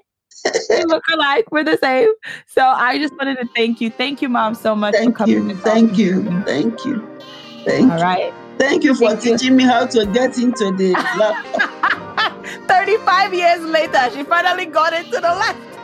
we 0.70 0.84
look 0.88 1.04
alike. 1.14 1.46
We're 1.52 1.64
the 1.64 1.78
same. 1.78 2.10
So 2.48 2.62
I 2.66 2.98
just 2.98 3.14
wanted 3.18 3.40
to 3.40 3.48
thank 3.56 3.80
you. 3.80 3.90
Thank 3.90 4.22
you, 4.22 4.30
mom, 4.30 4.56
so 4.56 4.76
much 4.76 4.94
thank 4.94 5.14
for 5.14 5.26
coming. 5.26 5.50
You. 5.50 5.56
Thank 5.58 5.98
you. 5.98 6.24
Thank 6.44 6.84
you. 6.86 7.20
Thank 7.66 7.92
All 7.92 8.02
right. 8.02 8.34
Thank 8.58 8.84
you 8.84 8.94
for 8.94 9.10
thank 9.10 9.22
teaching 9.22 9.52
you. 9.52 9.58
me 9.58 9.64
how 9.64 9.86
to 9.88 10.06
get 10.08 10.38
into 10.38 10.72
the 10.72 10.92
laptop. 11.18 12.46
35 12.68 13.34
years 13.34 13.62
later, 13.62 14.10
she 14.14 14.24
finally 14.24 14.66
got 14.66 14.94
into 14.94 15.12
the 15.12 15.22
laptop. 15.22 15.75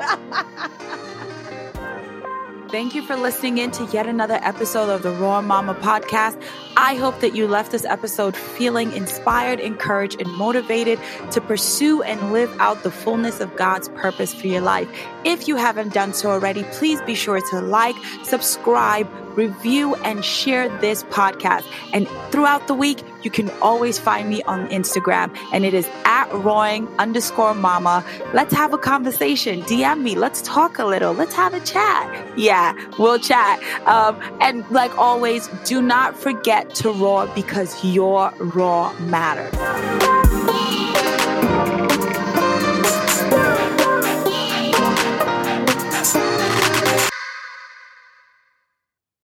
Thank 2.72 2.95
you 2.95 3.02
for 3.02 3.18
listening 3.18 3.58
in 3.58 3.72
to 3.72 3.84
yet 3.91 4.08
another 4.08 4.39
episode 4.41 4.89
of 4.89 5.04
the 5.04 5.12
Roar 5.12 5.41
Mama 5.41 5.74
podcast. 5.76 6.41
I 6.78 6.95
hope 6.95 7.20
that 7.20 7.36
you 7.36 7.45
left 7.45 7.74
this 7.74 7.84
episode 7.84 8.34
feeling 8.34 8.93
inspired, 8.93 9.60
encouraged, 9.60 10.22
and 10.22 10.32
motivated 10.32 10.97
to 11.32 11.41
pursue 11.41 12.02
and 12.02 12.32
live 12.32 12.49
out 12.60 12.84
the 12.84 12.89
fullness 12.89 13.41
of 13.41 13.54
God's 13.58 13.89
purpose 13.89 14.34
for 14.34 14.47
your 14.47 14.62
life. 14.62 14.88
If 15.26 15.49
you 15.49 15.58
haven't 15.58 15.93
done 15.93 16.14
so 16.14 16.32
already, 16.32 16.64
please 16.72 17.02
be 17.02 17.14
sure 17.14 17.41
to 17.49 17.60
like, 17.60 17.97
subscribe, 18.24 19.06
review, 19.36 19.95
and 19.95 20.23
share 20.23 20.69
this 20.79 21.03
podcast. 21.05 21.65
And 21.93 22.07
throughout 22.32 22.67
the 22.67 22.73
week, 22.73 23.03
you 23.23 23.29
can 23.29 23.49
always 23.61 23.99
find 23.99 24.29
me 24.29 24.41
on 24.43 24.67
Instagram, 24.69 25.36
and 25.53 25.65
it 25.65 25.73
is 25.73 25.88
at 26.05 26.32
roaring 26.34 26.88
underscore 26.97 27.53
mama. 27.53 28.03
Let's 28.34 28.53
have 28.53 28.73
a 28.73 28.77
conversation. 28.77 29.61
DM 29.63 30.01
me. 30.01 30.15
Let's 30.15 30.41
talk 30.41 30.79
a 30.79 30.86
little. 30.86 31.13
Let's 31.13 31.36
have 31.36 31.53
a 31.53 31.59
chat. 31.59 32.38
Yeah, 32.38 32.73
we'll 32.97 33.19
chat. 33.19 33.61
Um, 33.88 34.19
and 34.41 34.69
like 34.71 34.97
always, 34.97 35.47
do 35.65 35.82
not 35.82 36.17
forget 36.17 36.73
to 36.75 36.91
roar 36.91 37.27
because 37.36 37.84
your 37.84 38.34
roar 38.39 38.93
matters. 38.99 39.51